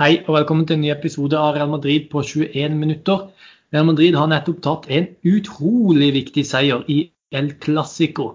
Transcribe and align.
Hei 0.00 0.22
og 0.22 0.32
velkommen 0.32 0.64
til 0.64 0.78
en 0.78 0.80
ny 0.80 0.88
episode 0.94 1.36
av 1.36 1.50
Real 1.52 1.68
Madrid 1.68 2.06
på 2.08 2.22
21 2.24 2.72
minutter. 2.72 3.26
Real 3.68 3.84
Madrid 3.84 4.14
har 4.16 4.30
nettopp 4.30 4.62
tatt 4.64 4.86
en 4.88 5.10
utrolig 5.28 6.06
viktig 6.14 6.44
seier 6.48 6.86
i 6.88 7.02
El 7.36 7.50
Clásico 7.60 8.30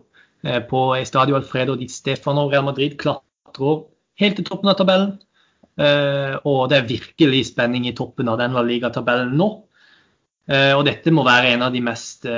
eh, 0.46 0.60
på 0.70 0.82
Estadio 0.94 1.40
Alfredo 1.40 1.74
di 1.80 1.88
Stefano. 1.90 2.44
Real 2.52 2.68
Madrid 2.68 2.94
klatrer 3.02 3.82
helt 4.22 4.38
til 4.38 4.46
toppen 4.46 4.70
av 4.70 4.78
tabellen. 4.78 5.16
Eh, 5.82 6.36
og 6.46 6.70
det 6.70 6.78
er 6.78 6.92
virkelig 6.92 7.42
spenning 7.50 7.90
i 7.90 7.96
toppen 7.98 8.30
av 8.30 8.38
den 8.44 8.54
La 8.54 8.62
Liga-tabellen 8.62 9.34
nå. 9.34 9.50
Eh, 10.46 10.76
og 10.78 10.86
dette 10.86 11.10
må 11.18 11.26
være 11.26 11.56
en 11.56 11.66
av 11.66 11.74
de 11.74 11.82
mest 11.82 12.30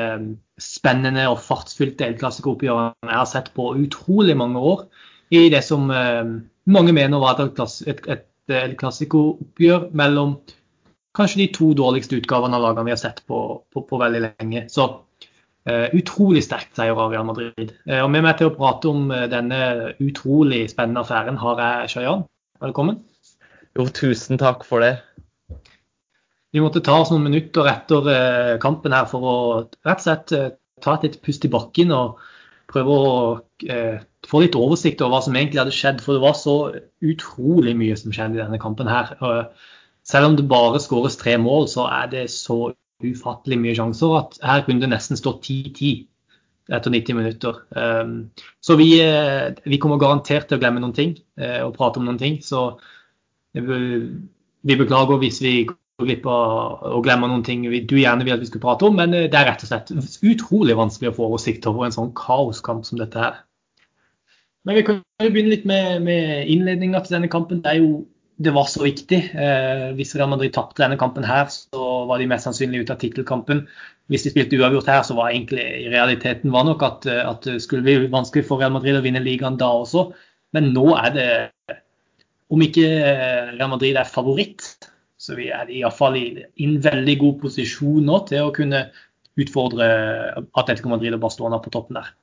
spennende 0.56 1.28
og 1.28 1.44
fartsfylte 1.50 2.08
El 2.08 2.16
Clásico-oppgjørene 2.24 3.12
jeg 3.12 3.20
har 3.26 3.28
sett 3.36 3.52
på 3.60 3.74
utrolig 3.76 4.40
mange 4.40 4.64
år. 4.72 4.88
I 5.36 5.50
det 5.52 5.66
som 5.68 5.92
mange 5.92 6.96
mener 6.96 7.20
var 7.20 7.44
et, 7.44 8.08
et, 8.08 8.27
El 8.54 8.76
Clásico-oppgjør 8.80 9.90
mellom 9.98 10.38
kanskje 11.18 11.42
de 11.42 11.48
to 11.56 11.72
dårligste 11.78 12.20
utgavene 12.20 12.58
av 12.58 12.64
lagene 12.64 12.88
vi 12.88 12.94
har 12.94 13.02
sett 13.02 13.24
på, 13.28 13.42
på, 13.74 13.84
på 13.90 14.00
veldig 14.00 14.22
lenge. 14.28 14.64
Så 14.72 14.86
uh, 14.88 15.88
utrolig 15.98 16.44
sterkt 16.46 16.78
seier 16.78 16.98
av 16.98 17.12
Real 17.12 17.26
Madrid. 17.28 17.74
Uh, 17.90 18.04
og 18.06 18.12
Med 18.14 18.26
meg 18.28 18.38
til 18.40 18.52
å 18.52 18.56
prate 18.56 18.92
om 18.92 19.10
denne 19.32 19.60
utrolig 20.04 20.68
spennende 20.72 21.04
affæren 21.04 21.40
har 21.42 21.64
jeg 21.64 21.94
Shayan. 21.96 22.24
Velkommen. 22.64 23.02
Jo, 23.78 23.88
tusen 23.94 24.40
takk 24.42 24.64
for 24.66 24.86
det. 24.86 24.96
Vi 26.56 26.64
måtte 26.64 26.82
ta 26.86 27.02
oss 27.02 27.12
noen 27.12 27.28
minutter 27.28 27.68
etter 27.70 28.58
kampen 28.64 28.96
her 28.96 29.06
for 29.10 29.26
å 29.28 29.38
rett 29.86 30.00
og 30.00 30.06
slett 30.06 30.32
ta 30.82 30.96
et 30.96 31.06
litt 31.06 31.20
pust 31.26 31.46
i 31.46 31.52
bakken 31.52 31.92
og 31.94 32.22
prøve 32.68 32.94
å 32.94 33.12
få 34.28 34.42
litt 34.44 34.58
oversikt 34.60 35.02
over 35.02 35.16
hva 35.16 35.22
som 35.26 35.38
egentlig 35.38 35.62
hadde 35.62 35.76
skjedd. 35.76 36.02
For 36.04 36.18
det 36.18 36.24
var 36.26 36.36
så 36.38 36.58
utrolig 37.06 37.76
mye 37.80 37.96
som 38.00 38.14
skjedde 38.16 38.40
i 38.40 38.44
denne 38.44 38.60
kampen 38.62 38.90
her. 38.92 39.14
Selv 40.08 40.30
om 40.30 40.36
det 40.38 40.48
bare 40.52 40.82
skåres 40.84 41.20
tre 41.20 41.38
mål, 41.42 41.68
så 41.72 41.88
er 41.92 42.12
det 42.12 42.28
så 42.34 42.72
ufattelig 43.04 43.58
mye 43.62 43.76
sjanser 43.78 44.14
at 44.18 44.38
her 44.44 44.64
kunne 44.66 44.82
det 44.84 44.92
nesten 44.92 45.20
stått 45.20 45.46
10-10 45.46 46.08
etter 46.74 46.92
90 46.92 47.18
minutter. 47.18 47.60
Um, 47.70 48.30
så 48.64 48.76
vi, 48.80 48.90
eh, 49.04 49.54
vi, 49.64 49.80
kommer 49.80 50.00
garantert 50.02 50.50
til 50.50 50.58
å 50.58 50.62
glemme 50.62 50.82
noen 50.84 50.96
ting 50.96 51.14
eh, 51.40 51.62
og 51.64 51.76
prate 51.78 52.02
om 52.02 52.08
noen 52.08 52.20
ting. 52.20 52.40
Så 52.44 52.74
vi 53.56 54.76
beklager 54.76 55.22
hvis 55.22 55.40
vi 55.44 55.54
glipp 56.06 56.28
av 56.30 56.84
å 56.86 57.00
glemme 57.02 57.30
noen 57.30 57.44
ting 57.46 57.64
du 57.66 57.96
gjerne 57.98 58.26
vil 58.26 58.36
at 58.36 58.42
vi 58.44 58.50
skulle 58.50 58.62
prate 58.62 58.86
om, 58.86 58.98
men 59.00 59.16
eh, 59.18 59.30
det 59.32 59.40
er 59.40 59.48
rett 59.50 59.64
og 59.66 59.72
slett 59.72 60.22
utrolig 60.22 60.76
vanskelig 60.78 61.10
å 61.10 61.16
få 61.18 61.30
oversikt 61.32 61.66
over 61.70 61.88
en 61.88 61.96
sånn 61.96 62.12
kaoskamp 62.18 62.86
som 62.86 63.00
dette 63.02 63.18
her. 63.18 63.40
Men 64.68 64.78
vi 64.78 64.84
kan 64.86 65.00
jo 65.24 65.32
begynne 65.32 65.56
litt 65.56 65.66
med, 65.66 66.04
med 66.06 66.52
innledninga 66.54 67.02
til 67.02 67.16
denne 67.16 67.30
kampen. 67.32 67.64
Det, 67.64 67.74
jo, 67.80 68.04
det 68.44 68.54
var 68.54 68.68
så 68.70 68.84
viktig. 68.84 69.20
Eh, 69.34 69.86
hvis 69.98 70.14
Real 70.20 70.30
Madrid 70.30 70.54
tapte 70.54 70.84
denne 70.84 71.00
kampen 71.02 71.26
her, 71.26 71.48
så 71.50 71.88
var 72.10 72.22
de 72.22 72.28
mest 72.30 72.46
sannsynlig 72.46 72.84
ute 72.84 72.94
av 72.94 73.02
tittelkampen. 73.02 73.64
Hvis 74.12 74.28
de 74.28 74.34
spilte 74.36 74.60
uavgjort 74.60 74.92
her, 74.92 75.02
så 75.08 75.16
var 75.18 75.32
egentlig 75.32 75.66
i 75.86 75.88
realiteten 75.94 76.54
var 76.54 76.68
nok 76.68 76.86
at, 76.86 77.08
at 77.08 77.48
det 77.48 77.58
skulle 77.64 77.86
bli 77.88 78.12
vanskelig 78.12 78.46
for 78.50 78.62
Real 78.62 78.76
Madrid 78.76 79.00
å 79.00 79.02
vinne 79.06 79.24
ligaen 79.24 79.58
da 79.58 79.72
også. 79.80 80.12
Men 80.54 80.70
nå 80.76 80.86
er 81.00 81.16
det, 81.16 81.32
om 82.54 82.62
ikke 82.64 82.86
Real 83.56 83.72
Madrid 83.72 83.98
er 83.98 84.12
favoritt, 84.12 84.76
så 85.28 85.36
vi 85.36 85.50
er 85.52 85.68
iallfall 85.74 86.16
i 86.20 86.28
en 86.64 86.78
veldig 86.84 87.18
god 87.24 87.42
posisjon 87.44 88.06
nå 88.08 88.22
til 88.30 88.48
å 88.48 88.54
kunne 88.56 88.88
utfordre 89.38 89.88
Atletico 90.58 90.92
Madrid 90.94 91.18
og 91.18 91.26
Barcelona 91.26 91.60
på 91.62 91.74
toppen 91.74 92.00
der. 92.00 92.14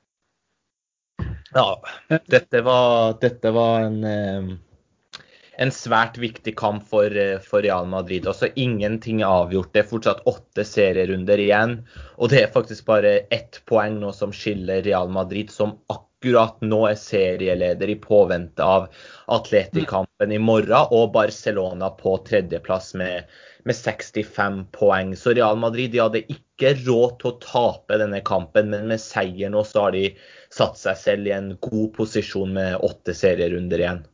Ja, 1.55 1.69
dette 2.09 2.61
var, 2.65 3.13
dette 3.21 3.51
var 3.55 3.85
en, 3.85 4.01
eh, 4.03 5.21
en, 5.63 5.71
svært 5.71 6.17
viktig 6.19 6.51
kamp 6.59 6.83
for, 6.89 7.07
eh, 7.15 7.37
for, 7.39 7.63
Real 7.63 7.87
Madrid. 7.87 8.27
Altså 8.27 8.49
Ingenting 8.59 9.21
er 9.21 9.45
avgjort. 9.45 9.71
Det 9.71 9.85
er 9.85 9.91
fortsatt 9.93 10.25
åtte 10.27 10.65
serierunder 10.67 11.39
igjen. 11.39 11.77
Og 12.17 12.33
det 12.33 12.41
er 12.41 12.51
faktisk 12.51 12.89
bare 12.89 13.21
ett 13.31 13.61
poeng 13.69 14.01
nå 14.01 14.11
som 14.17 14.35
skiller 14.35 14.83
Real 14.83 15.07
Madrid, 15.07 15.53
som 15.53 15.77
akkurat 15.87 16.11
nå 16.23 16.79
er 16.89 16.95
serieleder 16.95 17.89
i 17.89 17.95
påvente 17.95 18.63
av 18.63 18.87
Atletikampen 19.27 20.31
i 20.31 20.39
morgen, 20.39 20.87
og 20.91 21.13
Barcelona 21.13 21.89
på 21.89 22.17
tredjeplass 22.25 22.93
med, 22.95 23.25
med 23.65 23.75
65 23.75 24.65
poeng. 24.71 25.15
Så 25.15 25.33
Real 25.33 25.57
Madrid 25.57 25.91
de 25.91 25.99
hadde 25.99 26.23
ikke 26.31 26.75
råd 26.85 27.19
til 27.19 27.31
å 27.31 27.39
tape 27.43 27.97
denne 27.97 28.21
kampen, 28.21 28.69
men 28.69 28.87
med 28.87 28.99
seier 29.01 29.49
nå 29.49 29.63
så 29.63 29.87
har 29.87 29.91
de 29.91 30.15
satt 30.49 30.77
seg 30.77 30.97
selv 30.97 31.27
i 31.27 31.35
en 31.35 31.57
god 31.61 31.93
posisjon 31.93 32.53
med 32.53 32.79
åtte 32.81 33.13
serierunder 33.13 33.79
igjen. 33.79 34.05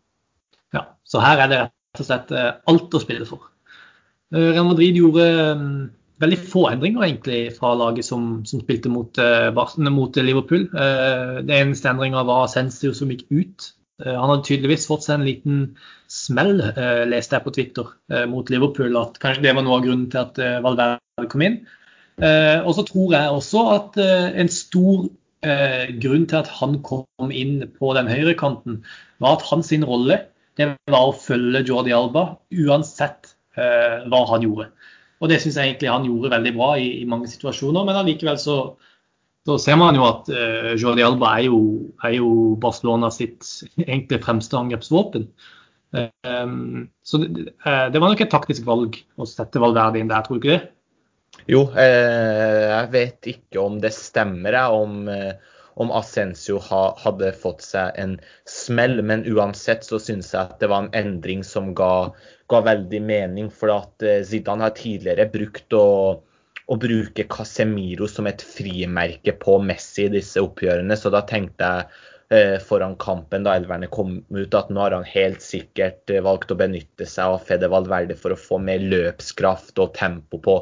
Ja, 0.73 0.97
så 1.03 1.19
her 1.19 1.45
er 1.45 1.51
det 1.51 1.61
rett 1.61 2.03
og 2.03 2.07
slett 2.07 2.31
eh, 2.31 2.53
alt 2.71 2.93
å 2.93 3.03
spille 3.03 3.27
for. 3.27 3.49
Eh, 4.33 4.51
Real 4.53 4.67
Madrid 4.67 4.97
gjorde 4.97 5.27
mm, 5.59 5.81
veldig 6.21 6.39
få 6.51 6.65
endringer 6.69 7.05
egentlig 7.07 7.41
fra 7.57 7.73
laget 7.77 8.07
som, 8.07 8.41
som 8.47 8.63
spilte 8.63 8.91
mot, 8.93 9.17
uh, 9.17 9.89
mot, 9.89 10.17
Liverpool. 10.17 10.67
Uh, 10.73 11.41
det 11.45 11.57
eneste 11.57 11.91
endringa 11.91 12.23
var 12.27 12.49
Sensio 12.51 12.93
som 12.97 13.11
gikk 13.13 13.27
ut. 13.31 13.71
Uh, 14.01 14.13
han 14.15 14.29
hadde 14.29 14.47
tydeligvis 14.47 14.87
fått 14.89 15.05
seg 15.07 15.19
en 15.19 15.27
liten 15.27 15.61
smell, 16.11 16.57
leste 17.07 17.37
jeg 17.37 17.45
på 17.45 17.53
Twitter, 17.55 17.91
mot 18.27 18.49
Liverpool. 18.51 18.97
At 18.99 19.15
kanskje 19.23 19.45
det 19.45 19.53
var 19.55 19.63
noe 19.63 19.77
av 19.77 19.85
grunnen 19.85 20.09
til 20.11 20.19
at 20.25 20.41
Valverde 20.65 21.29
kom 21.31 21.45
inn. 21.45 21.61
og 22.19 22.71
så 22.75 22.83
tror 22.83 23.13
jeg 23.15 23.37
også 23.37 23.61
at 23.77 23.95
en 24.01 24.51
stor 24.51 25.05
eh, 25.45 25.91
grunnen 26.01 26.27
til 26.29 26.41
at 26.41 26.51
han 26.59 26.79
kom 26.85 27.31
inn 27.33 27.61
på 27.77 27.93
den 27.97 28.09
høyrekanten, 28.11 28.81
var 29.21 29.39
at 29.39 29.47
hans 29.49 29.71
rolle 29.85 30.25
det 30.59 30.67
var 30.91 31.07
å 31.07 31.15
følge 31.15 31.63
Jordi 31.67 31.93
Alba 31.95 32.25
uansett 32.51 33.33
eh, 33.55 34.03
hva 34.11 34.25
han 34.33 34.45
gjorde. 34.45 34.67
Og 35.21 35.29
det 35.29 35.37
syns 35.41 35.59
jeg 35.59 35.71
egentlig 35.71 35.91
han 35.91 36.07
gjorde 36.07 36.33
veldig 36.33 36.53
bra 36.57 36.73
i, 36.81 36.89
i 37.01 37.07
mange 37.09 37.29
situasjoner. 37.29 37.85
Men 37.87 37.99
allikevel 38.01 38.39
så, 38.41 38.57
så, 39.45 39.57
ser 39.61 39.77
man 39.77 39.97
jo 39.97 40.07
at 40.07 40.31
uh, 40.33 40.73
Jordi 40.81 41.05
Alba 41.05 41.35
er 41.37 41.47
jo, 41.51 41.61
er 42.01 42.17
jo, 42.17 42.29
Barcelona 42.61 43.11
sitt 43.13 43.45
egentlig 43.87 44.21
fremste 44.25 44.57
angrepsvåpen. 44.57 45.29
Um, 45.91 46.87
så 47.03 47.19
det, 47.19 47.49
eh, 47.65 47.87
det, 47.91 47.99
var 47.99 48.13
nok 48.13 48.21
et 48.23 48.31
taktisk 48.31 48.63
valg 48.63 48.95
å 49.19 49.25
sette 49.27 49.59
Valverde 49.59 49.99
inn 49.99 50.07
der, 50.07 50.23
tror 50.23 50.39
du 50.39 50.45
ikke 50.45 50.53
det? 50.55 50.61
Jo, 51.49 51.65
eh, 51.79 52.67
jeg 52.69 52.91
vet 52.93 53.29
ikke 53.33 53.63
om 53.63 53.79
det 53.83 53.93
stemmer, 53.95 54.55
om, 54.71 55.07
eh, 55.09 55.33
om 55.81 55.91
Ascencio 55.95 56.59
hadde 56.61 57.31
fått 57.39 57.63
seg 57.65 57.95
en 57.99 58.17
smell. 58.45 58.99
Men 59.01 59.25
uansett 59.25 59.87
så 59.87 59.99
syns 59.99 60.33
jeg 60.35 60.41
at 60.41 60.59
det 60.61 60.69
var 60.71 60.85
en 60.85 60.93
endring 60.97 61.43
som 61.47 61.73
ga, 61.77 62.11
ga 62.51 62.61
veldig 62.67 63.01
mening. 63.05 63.49
For 63.53 63.73
at 63.73 64.05
eh, 64.05 64.21
Zidane 64.27 64.67
har 64.67 64.75
tidligere 64.77 65.29
brukt 65.31 65.75
å, 65.77 65.87
å 66.67 66.79
bruke 66.79 67.27
Casemiro 67.31 68.09
som 68.11 68.29
et 68.31 68.43
frimerke 68.45 69.35
på 69.39 69.57
Messi 69.65 70.07
i 70.07 70.15
disse 70.19 70.43
oppgjørene. 70.43 70.99
Så 70.99 71.13
da 71.13 71.23
tenkte 71.27 71.73
jeg 71.73 72.07
Eh, 72.31 72.59
foran 72.63 72.93
kampen 72.95 73.43
da 73.43 73.57
elverne 73.59 73.89
kom 73.91 74.13
ut, 74.29 74.53
at 74.55 74.69
nå 74.71 74.79
har 74.79 74.93
han 74.95 75.03
helt 75.03 75.41
sikkert 75.43 76.07
eh, 76.13 76.21
valgt 76.23 76.53
å 76.53 76.55
benytte 76.55 77.03
seg 77.03 77.33
av 77.33 77.41
Fede 77.49 77.67
Valverde 77.67 78.15
for 78.15 78.31
å 78.31 78.37
få 78.39 78.59
mer 78.63 78.79
løpskraft 78.79 79.81
og 79.83 79.91
tempo 79.97 80.39
på 80.39 80.53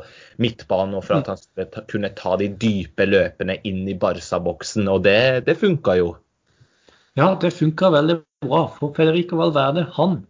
midtbanen, 0.42 0.96
og 0.98 1.06
for 1.06 1.20
at 1.20 1.30
han 1.30 1.38
skulle 1.38 1.84
kunne 1.92 2.10
ta 2.18 2.34
de 2.42 2.48
dype 2.64 3.06
løpene 3.06 3.60
inn 3.70 3.84
i 3.86 3.94
Barca-boksen. 4.02 4.90
Og 4.90 5.06
det, 5.06 5.46
det 5.46 5.60
funka 5.62 6.00
jo. 6.00 6.10
Ja, 7.22 7.36
det 7.38 7.54
funka 7.54 7.94
veldig 7.94 8.18
bra. 8.48 8.64
For 8.80 8.98
Federico 8.98 9.38
Valverde 9.38 9.86
han 10.00 10.24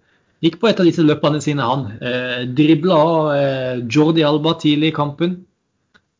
gikk 0.45 0.59
på 0.61 0.69
et 0.69 0.79
av 0.79 0.87
disse 0.87 1.03
løpene 1.03 1.41
sine, 1.43 1.65
han. 1.65 1.85
Eh, 1.99 2.47
Dribla 2.55 3.01
eh, 3.35 3.83
Jordi 3.91 4.23
Alba 4.27 4.55
tidlig 4.61 4.93
i 4.93 4.95
kampen. 4.95 5.39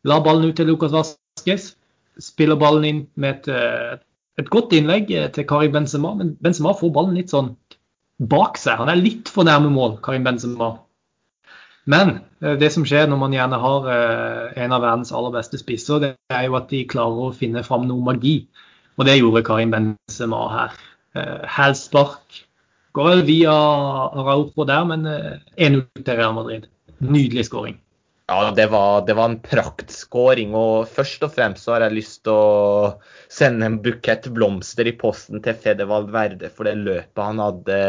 La 0.04 0.20
ballen 0.24 0.50
ut 0.50 0.56
til 0.56 0.70
Lucas 0.70 0.94
Vasques. 0.94 1.74
Spiller 2.20 2.58
ballen 2.60 2.84
inn 2.84 3.02
med 3.20 3.48
et, 3.48 3.48
et 3.48 4.06
et 4.40 4.50
godt 4.52 4.74
innlegg 4.76 5.10
eh, 5.14 5.28
til 5.34 5.46
Karim 5.48 5.74
Benzema, 5.74 6.14
men 6.18 6.34
Benzema 6.42 6.74
får 6.76 6.94
ballen 6.94 7.18
litt 7.18 7.32
sånn 7.32 7.54
bak 8.30 8.60
seg. 8.60 8.78
Han 8.80 8.92
er 8.92 9.00
litt 9.00 9.30
for 9.32 9.48
nærme 9.48 9.72
mål, 9.72 9.98
Karim 10.04 10.26
Benzema. 10.26 10.72
Men 11.90 12.18
eh, 12.42 12.56
det 12.60 12.72
som 12.74 12.86
skjer 12.88 13.08
når 13.10 13.20
man 13.22 13.36
gjerne 13.36 13.60
har 13.62 13.88
eh, 13.94 14.60
en 14.64 14.76
av 14.76 14.84
verdens 14.84 15.12
aller 15.16 15.34
beste 15.36 15.60
spisser, 15.60 16.04
det 16.04 16.12
er 16.36 16.46
jo 16.48 16.58
at 16.60 16.70
de 16.72 16.84
klarer 16.90 17.26
å 17.28 17.34
finne 17.36 17.64
fram 17.66 17.88
noe 17.88 18.04
magi. 18.12 18.36
Og 18.98 19.08
det 19.08 19.18
gjorde 19.18 19.44
Karim 19.46 19.72
Benzema 19.72 20.44
her. 20.52 20.80
Hælspark. 21.50 22.44
Går 22.96 23.22
via 23.28 23.54
Araujo 23.54 24.66
der, 24.66 24.88
men 24.88 25.06
1-0 25.06 25.84
til 26.02 26.16
Real 26.16 26.34
Madrid. 26.34 26.66
Nydelig 26.98 27.46
skåring. 27.46 27.78
Ja, 28.30 28.52
det 28.54 28.66
var, 28.70 29.06
det 29.06 29.14
var 29.18 29.26
en 29.28 29.40
praktskåring. 29.42 30.52
Og 30.54 30.86
først 30.88 31.24
og 31.26 31.32
fremst 31.34 31.66
så 31.66 31.74
har 31.74 31.84
jeg 31.88 31.96
lyst 31.96 32.20
til 32.26 32.36
å 32.36 32.92
sende 33.32 33.66
en 33.66 33.80
bukett 33.82 34.28
blomster 34.36 34.86
i 34.86 34.94
posten 34.98 35.42
til 35.42 35.56
Fede 35.58 35.88
Valverde 35.90 36.52
for 36.54 36.68
det 36.68 36.76
løpet 36.78 37.24
han 37.24 37.42
hadde 37.42 37.80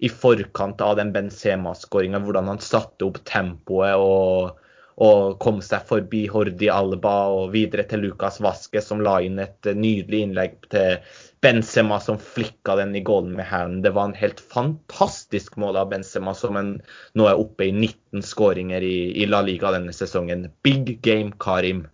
i 0.00 0.08
forkant 0.08 0.80
av 0.80 0.96
den 0.96 1.12
Benzema-skåringa. 1.12 2.22
Hvordan 2.24 2.48
han 2.54 2.62
satte 2.64 3.10
opp 3.10 3.20
tempoet 3.28 4.00
og, 4.00 4.56
og, 5.04 5.36
kom 5.44 5.60
seg 5.60 5.84
forbi 5.90 6.24
Hordi 6.32 6.72
Alba 6.72 7.18
og 7.36 7.52
videre 7.52 7.84
til 7.90 8.06
Lucas 8.06 8.40
Vaske, 8.40 8.80
som 8.80 9.04
la 9.04 9.18
inn 9.20 9.36
et 9.44 9.68
nydelig 9.68 10.24
innlegg 10.30 10.56
til 10.72 10.96
Benzema 11.40 12.00
som 12.02 12.18
flikka 12.18 12.74
den 12.80 12.96
i 12.98 13.02
golden 13.06 13.36
med 13.38 13.46
hælen. 13.46 13.82
Det 13.82 13.92
var 13.94 14.08
en 14.08 14.16
helt 14.18 14.40
fantastisk 14.40 15.56
mål 15.56 15.76
av 15.78 15.92
Benzema, 15.92 16.34
som 16.34 16.56
en, 16.58 16.72
nå 17.14 17.28
er 17.30 17.38
oppe 17.38 17.68
i 17.68 17.72
19 17.72 18.24
skåringer 18.26 18.82
i, 18.82 18.96
i, 19.22 19.28
La 19.30 19.42
Liga 19.46 19.70
denne 19.74 19.94
sesongen. 19.94 20.48
Big 20.66 20.98
game, 21.04 21.30
Karim. 21.38 21.84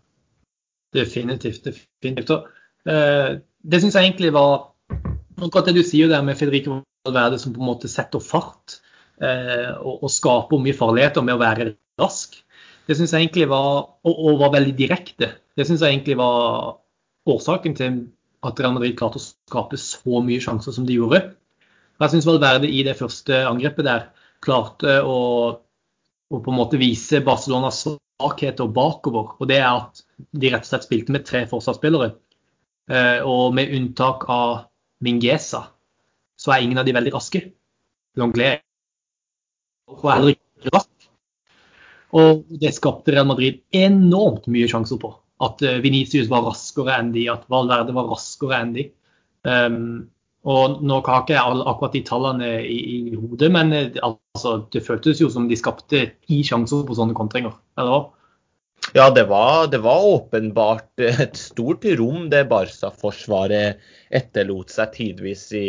Definitivt. 0.94 1.64
definitivt. 1.66 2.30
Og, 2.30 2.48
eh, 2.88 3.36
det 3.64 3.82
syns 3.82 3.98
jeg 3.98 4.08
egentlig 4.08 4.32
var 4.36 4.70
akkurat 5.42 5.68
det 5.68 5.76
du 5.76 5.84
sier 5.84 6.08
der 6.08 6.24
med 6.24 6.38
Federico 6.38 6.80
Valverde 7.04 7.40
som 7.42 7.52
på 7.52 7.60
en 7.60 7.68
måte 7.68 7.90
setter 7.90 8.22
fart 8.22 8.78
eh, 9.20 9.74
og, 9.76 10.04
og, 10.06 10.10
skaper 10.12 10.62
mye 10.62 10.76
farligheter 10.76 11.24
med 11.26 11.36
å 11.36 11.42
være 11.42 11.72
rask. 12.00 12.38
Det 12.88 12.96
syns 12.96 13.12
jeg 13.12 13.26
egentlig 13.26 13.48
var, 13.52 13.84
og, 14.04 14.14
og 14.14 14.40
var 14.40 14.54
veldig 14.56 14.74
direkte. 14.78 15.34
Det 15.56 15.66
syns 15.68 15.84
jeg 15.84 15.96
egentlig 15.96 16.16
var 16.20 16.78
årsaken 17.28 17.76
til 17.76 17.98
at 18.44 18.60
Real 18.60 18.74
Madrid 18.76 18.96
klarte 18.98 19.20
å 19.20 19.24
skape 19.24 19.78
så 19.80 20.20
mye 20.24 20.42
sjanser 20.42 20.74
som 20.76 20.86
de 20.88 20.98
gjorde. 20.98 21.22
Jeg 22.02 22.12
syns 22.12 22.26
Valverde 22.26 22.68
i 22.68 22.82
det 22.86 22.96
første 22.98 23.44
angrepet 23.48 23.86
der 23.86 24.08
klarte 24.44 24.98
å, 25.06 25.18
å, 25.54 26.38
på 26.40 26.52
en 26.52 26.58
måte 26.58 26.80
vise 26.80 27.22
Barcelonas 27.24 27.84
svakheter 27.84 28.68
bakover. 28.68 29.34
Og 29.38 29.48
det 29.50 29.60
er 29.60 29.70
at 29.70 30.02
de 30.34 30.52
rett 30.52 30.66
og 30.66 30.70
slett 30.72 30.86
spilte 30.88 31.14
med 31.14 31.26
tre 31.28 31.44
forsvarsspillere. 31.50 32.12
Eh, 32.90 33.20
og 33.24 33.54
med 33.56 33.72
unntak 33.76 34.26
av 34.32 34.66
Mingueza, 35.04 35.64
så 36.36 36.52
er 36.52 36.64
ingen 36.64 36.80
av 36.80 36.88
de 36.88 36.96
veldig 36.96 37.14
raske. 37.14 37.46
Longley 38.20 38.54
er 38.54 38.62
heller 40.04 40.34
ikke 40.34 40.74
rask. 40.74 40.90
Og 42.14 42.44
det 42.62 42.74
skapte 42.76 43.14
Real 43.14 43.26
Madrid 43.26 43.62
enormt 43.74 44.46
mye 44.52 44.68
sjanser 44.70 45.00
på. 45.02 45.14
At 45.42 45.62
eh, 45.66 45.80
Venitius 45.82 46.28
var 46.30 46.44
raskere 46.46 46.98
enn 46.98 47.12
de, 47.14 47.26
at 47.32 47.46
Valverde 47.50 47.94
var 47.96 48.10
raskere 48.12 48.60
enn 48.60 48.74
de. 48.76 48.88
Um, 49.44 50.06
og 50.44 50.82
Nå 50.84 51.00
har 51.06 51.22
ikke 51.22 51.36
jeg 51.36 51.62
akkurat 51.64 51.94
de 51.96 52.02
tallene 52.04 52.50
i, 52.68 52.78
i 53.10 53.16
hodet, 53.16 53.48
men 53.52 53.72
eh, 53.72 53.96
altså, 54.04 54.58
det 54.72 54.84
føltes 54.84 55.22
jo 55.22 55.30
som 55.32 55.48
de 55.48 55.58
skapte 55.58 56.04
ti 56.26 56.42
sjanser 56.46 56.84
på 56.86 56.96
sånne 56.98 57.16
kontringer. 57.16 57.56
eller 57.80 58.10
Ja, 58.94 59.08
det 59.10 59.26
var, 59.30 59.66
det 59.72 59.80
var, 59.84 60.04
åpenbart 60.18 61.00
et 61.00 61.38
stort 61.40 61.86
rom 61.98 62.28
det 62.30 62.44
Barca-forsvaret 62.50 63.80
etterlot 64.14 64.74
seg 64.74 64.92
tidvis 64.94 65.48
i, 65.56 65.68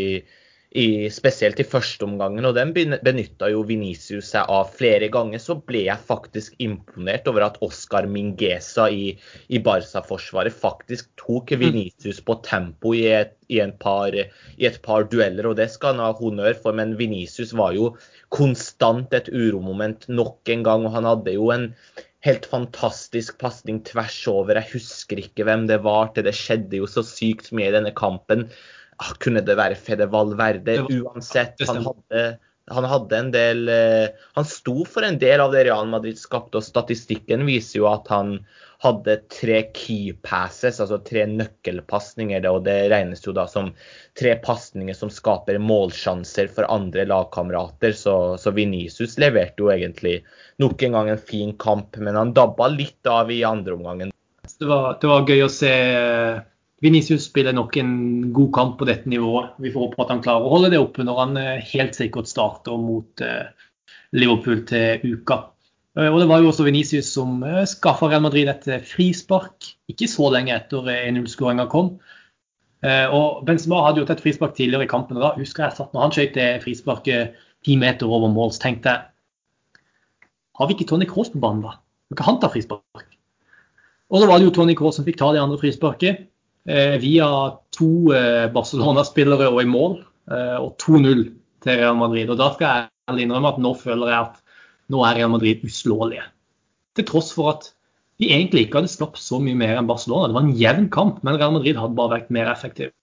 i, 0.76 1.08
spesielt 1.14 1.60
i 1.62 1.66
første 1.68 2.04
omgangen, 2.04 2.46
og 2.48 2.58
den 2.58 2.74
benytta 2.76 3.48
jo 3.52 3.62
Venicius 3.68 4.34
seg 4.34 4.50
av 4.52 4.74
flere 4.76 5.08
ganger. 5.14 5.40
Så 5.40 5.56
ble 5.64 5.86
jeg 5.86 6.08
faktisk 6.10 6.58
imponert 6.64 7.30
over 7.32 7.46
at 7.48 7.60
Oscar 7.66 8.10
Mingesa 8.12 8.90
i, 8.92 9.14
i 9.48 9.62
Barca-forsvaret 9.64 10.56
faktisk 10.56 11.08
tok 11.22 11.56
mm. 11.56 11.62
Venicius 11.64 12.20
på 12.28 12.38
tempo 12.44 12.92
i 12.98 13.06
et, 13.22 13.32
i, 13.48 13.62
par, 13.80 14.16
i 14.20 14.68
et, 14.68 14.82
par, 14.84 15.08
dueller, 15.12 15.48
og 15.48 15.56
det 15.62 15.70
skal 15.72 15.96
han 15.96 16.04
ha 16.04 16.12
honnør 16.20 16.60
for. 16.60 16.76
Men 16.76 16.98
Venicius 17.00 17.56
var 17.56 17.76
jo 17.78 17.94
konstant 18.36 19.16
et 19.16 19.32
uromoment 19.32 20.10
nok 20.12 20.52
en 20.52 20.68
gang, 20.68 20.84
og 20.84 20.98
han 20.98 21.08
hadde 21.08 21.38
jo 21.38 21.54
en 21.56 21.72
helt 22.26 22.48
fantastisk 22.50 23.38
pasning 23.40 23.84
tvers 23.88 24.18
over. 24.28 24.58
Jeg 24.60 24.76
husker 24.76 25.22
ikke 25.22 25.46
hvem 25.48 25.70
det 25.72 25.84
var 25.86 26.12
til. 26.12 26.28
Det 26.28 26.36
skjedde 26.36 26.82
jo 26.82 26.90
så 26.90 27.06
sykt 27.06 27.54
mye 27.56 27.70
i 27.70 27.78
denne 27.78 27.96
kampen. 27.96 28.50
Ah, 28.98 29.14
kunne 29.20 29.44
det 29.44 29.58
være 29.60 29.78
Fede 29.80 30.08
Valverde? 30.12 30.80
Uansett, 30.88 31.60
han 31.68 31.82
hadde, 31.84 32.22
han 32.72 32.86
hadde 32.88 33.18
en 33.18 33.32
del 33.34 33.68
eh, 33.70 34.14
Han 34.38 34.48
sto 34.48 34.86
for 34.88 35.06
en 35.06 35.20
del 35.22 35.44
av 35.44 35.52
det 35.54 35.66
Real 35.68 35.90
Madrid 35.92 36.18
skapte, 36.18 36.62
og 36.62 36.66
statistikken 36.66 37.44
viser 37.48 37.82
jo 37.82 37.90
at 37.92 38.08
han 38.14 38.40
hadde 38.84 39.18
tre 39.32 39.62
key 39.74 40.14
passes, 40.26 40.80
altså 40.84 41.00
tre 41.04 41.26
nøkkelpasninger. 41.32 42.48
Og 42.50 42.64
det 42.68 42.78
regnes 42.94 43.24
jo 43.26 43.34
da 43.36 43.46
som 43.50 43.72
tre 44.18 44.36
pasninger 44.44 44.98
som 44.98 45.12
skaper 45.14 45.60
målsjanser 45.64 46.52
for 46.54 46.68
andre 46.72 47.08
lagkamerater. 47.10 47.96
Så, 47.98 48.16
så 48.42 48.54
Venicius 48.56 49.18
leverte 49.22 49.64
jo 49.64 49.72
egentlig 49.74 50.20
nok 50.62 50.84
en 50.86 51.00
gang 51.00 51.14
en 51.14 51.24
fin 51.32 51.56
kamp, 51.62 51.98
men 51.98 52.20
han 52.20 52.36
dabba 52.36 52.70
litt 52.74 53.10
av 53.10 53.32
i 53.34 53.44
andre 53.48 53.78
omgangen. 53.78 54.14
Det 54.46 54.68
var, 54.70 54.96
det 55.02 55.10
var 55.10 55.26
gøy 55.28 55.42
å 55.44 55.52
se 55.52 55.74
Vinicius 56.86 57.26
spiller 57.30 57.56
nok 57.56 57.78
en 57.82 57.94
god 58.36 58.52
kamp 58.54 58.78
på 58.80 58.88
dette 58.90 59.10
nivået. 59.10 59.56
Vi 59.64 59.72
får 59.74 59.88
håpe 59.88 60.04
at 60.04 60.14
han 60.14 60.22
klarer 60.26 60.46
å 60.46 60.52
holde 60.54 60.72
det 60.74 60.82
oppe 60.82 61.06
når 61.08 61.22
han 61.24 61.40
eh, 61.42 61.64
helt 61.74 61.98
sikkert 61.98 62.30
starter 62.30 62.78
mot 62.82 63.24
eh, 63.26 63.48
Liverpool 64.14 64.62
til 64.70 65.16
uka. 65.16 65.40
Eh, 65.98 66.12
og 66.12 66.20
Det 66.22 66.28
var 66.30 66.44
jo 66.44 66.52
også 66.52 66.68
Venicius 66.68 67.10
som 67.16 67.42
skaffa 67.72 68.12
Real 68.12 68.22
Madrid 68.28 68.52
et 68.52 68.70
frispark 68.86 69.72
ikke 69.90 70.10
så 70.12 70.30
lenge 70.36 70.54
etter 70.54 70.86
1-0-skåringa 70.94 71.68
kom. 71.72 71.98
Og 72.86 73.40
Benzema 73.48 73.80
hadde 73.82 74.04
gjort 74.04 74.12
et 74.14 74.22
frispark 74.22 74.52
tidligere 74.54 74.86
i 74.86 74.90
kampen. 74.92 75.18
og 75.18 75.24
Da 75.24 75.30
husker 75.40 75.64
jeg 75.64 75.74
satt 75.74 75.96
når 75.96 76.04
han 76.04 76.12
skøyt 76.14 76.36
frisparket 76.62 77.40
ti 77.66 77.80
meter 77.82 78.12
over 78.12 78.30
mål, 78.30 78.52
så 78.54 78.68
tenkte 78.68 78.94
jeg 78.94 79.80
har 80.56 80.70
vi 80.70 80.76
ikke 80.76 80.88
Tony 80.92 81.08
Cross 81.10 81.34
på 81.34 81.42
banen, 81.42 81.64
da? 81.66 81.80
Kan 82.12 82.16
ikke 82.16 82.28
han 82.30 82.38
ta 82.44 82.50
frispark? 82.54 83.16
Og 84.14 84.22
så 84.22 84.30
var 84.30 84.40
det 84.40 84.48
jo 84.48 84.54
Tony 84.56 84.76
Cross 84.78 85.00
som 85.00 85.08
fikk 85.08 85.18
ta 85.20 85.32
det 85.34 85.42
andre 85.42 85.58
frisparket. 85.60 86.28
Eh, 86.66 86.98
via 86.98 87.28
to 87.78 88.10
eh, 88.16 88.48
Barcelona-spillere 88.50 89.52
og 89.52 89.62
i 89.62 89.68
mål, 89.70 90.00
eh, 90.34 90.58
og 90.58 90.74
2-0 90.82 91.28
til 91.62 91.78
Real 91.78 91.98
Madrid. 92.00 92.32
Og 92.34 92.40
Da 92.40 92.50
skal 92.56 92.88
jeg 93.06 93.28
innrømme 93.28 93.52
at 93.54 93.60
nå 93.62 93.76
føler 93.78 94.10
jeg 94.10 94.20
at 94.24 94.40
nå 94.90 95.04
er 95.06 95.20
Real 95.20 95.30
Madrid 95.30 95.62
uslåelige. 95.66 96.26
Til 96.98 97.06
tross 97.06 97.30
for 97.36 97.52
at 97.54 97.70
de 98.18 98.32
egentlig 98.32 98.66
ikke 98.66 98.80
hadde 98.80 98.90
skapt 98.90 99.22
så 99.22 99.38
mye 99.44 99.58
mer 99.60 99.78
enn 99.78 99.90
Barcelona. 99.90 100.32
Det 100.32 100.38
var 100.38 100.48
en 100.48 100.58
jevn 100.58 100.90
kamp, 100.90 101.22
men 101.22 101.38
Real 101.38 101.54
Madrid 101.54 101.78
hadde 101.78 101.98
bare 101.98 102.16
vært 102.16 102.32
mer 102.34 102.50
effektive. 102.50 102.94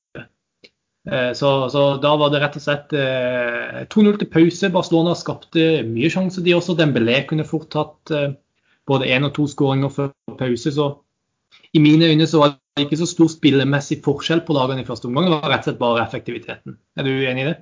Så, 1.03 1.49
så, 1.75 1.81
da 1.99 2.13
var 2.15 2.31
det 2.31 2.39
rett 2.39 2.57
og 2.57 2.63
slett 2.63 2.93
2-0 3.91 4.21
til 4.21 4.29
pause. 4.31 4.71
Barcelona 4.73 5.17
skapte 5.19 5.83
mye 5.85 6.09
sjanser, 6.09 6.45
de 6.47 6.55
også. 6.55 6.77
Dembélé 6.79 7.19
kunne 7.29 7.45
fort 7.45 7.75
hatt 7.75 8.13
både 8.89 9.11
én 9.11 9.27
og 9.27 9.35
to 9.37 9.49
skåringer 9.51 9.93
før 9.93 10.13
pause. 10.39 10.73
Så 10.73 10.87
i 11.73 11.81
mine 11.83 12.09
øyne 12.11 12.27
så 12.29 12.43
var 12.43 12.57
ikke 12.81 12.99
så 13.01 13.09
stor 13.09 13.29
spillemessig 13.33 14.01
forskjell 14.05 14.43
på 14.47 14.57
lagene 14.57 14.85
i 14.85 14.89
første 14.89 15.09
omgang. 15.09 15.29
Det 15.29 15.37
var 15.37 15.53
rett 15.53 15.67
og 15.67 15.71
slett 15.71 15.83
bare 15.83 16.05
effektiviteten. 16.05 16.79
Er 16.97 17.07
du 17.07 17.13
enig 17.13 17.45
i 17.45 17.51
det? 17.51 17.59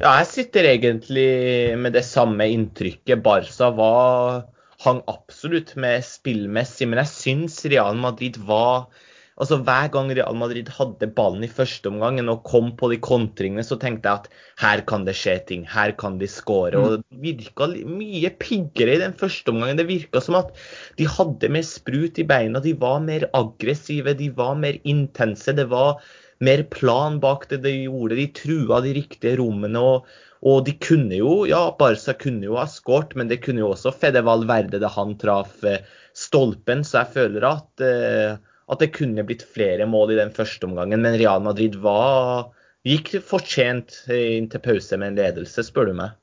Ja, 0.00 0.14
jeg 0.20 0.28
sitter 0.30 0.68
egentlig 0.70 1.30
med 1.78 1.94
det 1.94 2.04
samme 2.06 2.46
inntrykket. 2.50 3.22
Barca 3.24 3.70
var, 3.76 4.46
hang 4.84 5.02
absolutt 5.10 5.74
med 5.80 6.06
spillmessig, 6.06 6.88
men 6.88 7.02
jeg 7.02 7.12
syns 7.12 7.60
Real 7.68 7.98
Madrid 7.98 8.38
var 8.48 8.88
altså 9.38 9.58
Hver 9.62 9.88
gang 9.94 10.10
Real 10.16 10.36
Madrid 10.38 10.68
hadde 10.74 11.08
ballen 11.14 11.44
i 11.46 11.50
første 11.50 11.90
omgangen 11.90 12.30
og 12.32 12.44
kom 12.48 12.72
på 12.78 12.90
de 12.92 12.98
kontringene, 13.02 13.64
så 13.66 13.78
tenkte 13.80 14.10
jeg 14.10 14.22
at 14.24 14.28
her 14.62 14.84
kan 14.90 15.06
det 15.06 15.14
skje 15.18 15.36
ting, 15.48 15.66
her 15.70 15.94
kan 16.00 16.18
de 16.20 16.28
skåre. 16.30 16.74
Mm. 16.74 16.84
Og 16.84 16.94
det 16.96 17.22
virka 17.24 17.70
mye 17.86 18.32
piggere 18.42 18.96
i 18.96 19.02
den 19.02 19.16
første 19.18 19.54
omgangen. 19.54 19.78
Det 19.80 19.88
virka 19.90 20.22
som 20.24 20.38
at 20.40 20.54
de 20.98 21.08
hadde 21.08 21.52
mer 21.54 21.66
sprut 21.66 22.18
i 22.18 22.26
beina, 22.28 22.62
de 22.64 22.74
var 22.78 23.02
mer 23.04 23.28
aggressive, 23.38 24.16
de 24.18 24.32
var 24.38 24.58
mer 24.58 24.80
intense. 24.84 25.54
Det 25.54 25.68
var 25.70 26.02
mer 26.44 26.64
plan 26.74 27.18
bak 27.22 27.48
det 27.50 27.62
de 27.66 27.74
gjorde. 27.86 28.18
De 28.18 28.30
trua 28.34 28.82
de 28.84 28.96
riktige 28.98 29.38
rommene. 29.42 29.78
og 29.78 30.24
og 30.46 30.60
de 30.68 30.74
kunne 30.78 31.16
jo, 31.18 31.32
ja, 31.50 31.64
Barca 31.74 32.12
kunne 32.14 32.46
jo 32.46 32.58
ha 32.60 32.66
skåret, 32.70 33.16
men 33.18 33.30
det 33.30 33.40
kunne 33.42 33.64
jo 33.64 33.72
også 33.72 33.90
Fede 33.90 34.22
Valverde 34.26 34.78
da 34.78 34.90
han 34.94 35.16
traff 35.18 35.64
eh, 35.66 35.82
stolpen. 36.14 36.84
Så 36.86 37.00
jeg 37.00 37.14
føler 37.16 37.46
at 37.48 37.82
eh, 37.82 38.38
at 38.68 38.82
det 38.82 38.92
kunne 38.96 39.24
blitt 39.26 39.44
flere 39.48 39.86
mål 39.88 40.12
i 40.14 40.20
den 40.20 40.32
første 40.34 40.68
omgangen. 40.68 41.02
Men 41.04 41.16
Real 41.20 41.42
Madrid 41.44 41.78
var, 41.82 42.50
gikk 42.86 43.14
fortjent 43.26 44.02
inn 44.12 44.48
til 44.52 44.64
pause 44.64 44.98
med 45.00 45.12
en 45.12 45.20
ledelse, 45.22 45.64
spør 45.66 45.90
du 45.90 45.94
meg. 45.98 46.16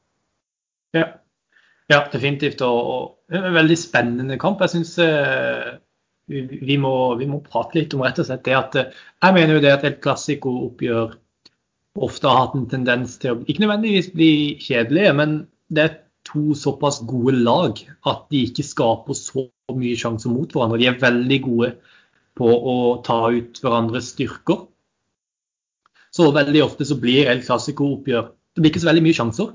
Ja, 0.95 1.09
ja 1.91 2.03
definitivt. 2.13 2.61
Og, 2.65 2.91
og 2.93 3.35
en 3.35 3.57
veldig 3.57 3.79
spennende 3.79 4.39
kamp. 4.41 4.61
Jeg 4.63 4.75
syns 4.75 4.95
eh, 5.01 5.75
vi, 6.31 6.45
vi, 6.61 6.77
må, 6.81 6.93
vi, 7.19 7.27
må, 7.29 7.41
prate 7.45 7.79
litt 7.79 7.97
om 7.97 8.05
rett 8.05 8.21
og 8.21 8.29
slett 8.29 8.45
det 8.47 8.57
at 8.57 8.79
eh, 8.79 9.03
Jeg 9.23 9.37
mener 9.37 9.57
jo 9.57 9.65
det 9.65 9.73
at 9.73 9.85
et 9.87 10.01
klassikooppgjør 10.05 11.17
ofte 12.05 12.27
har 12.27 12.41
hatt 12.43 12.55
en 12.57 12.69
tendens 12.71 13.19
til 13.21 13.33
å 13.33 13.43
ikke 13.45 13.63
nødvendigvis 13.63 14.09
bli 14.11 14.31
kjedelige, 14.59 15.13
men 15.15 15.37
det 15.71 15.83
er 15.85 15.93
to 16.27 16.55
såpass 16.57 16.99
gode 17.07 17.37
lag 17.45 17.79
at 18.09 18.25
de 18.33 18.41
ikke 18.49 18.65
skaper 18.65 19.15
så 19.15 19.45
mye 19.71 19.97
sjanser 19.97 20.33
mot 20.33 20.51
hverandre. 20.51 20.81
De 20.81 20.89
er 20.89 20.99
veldig 20.99 21.37
gode 21.45 21.69
på 22.35 22.47
å 22.47 22.77
ta 23.05 23.19
ut 23.31 23.59
hverandres 23.63 24.11
styrker. 24.13 24.65
Så 26.15 26.29
veldig 26.35 26.63
ofte 26.63 26.87
så 26.87 26.97
blir 26.99 27.29
El 27.31 27.43
Clásico-oppgjør 27.43 28.31
Det 28.55 28.63
blir 28.63 28.71
ikke 28.71 28.83
så 28.85 28.87
veldig 28.87 29.03
mye 29.03 29.17
sjanser. 29.17 29.49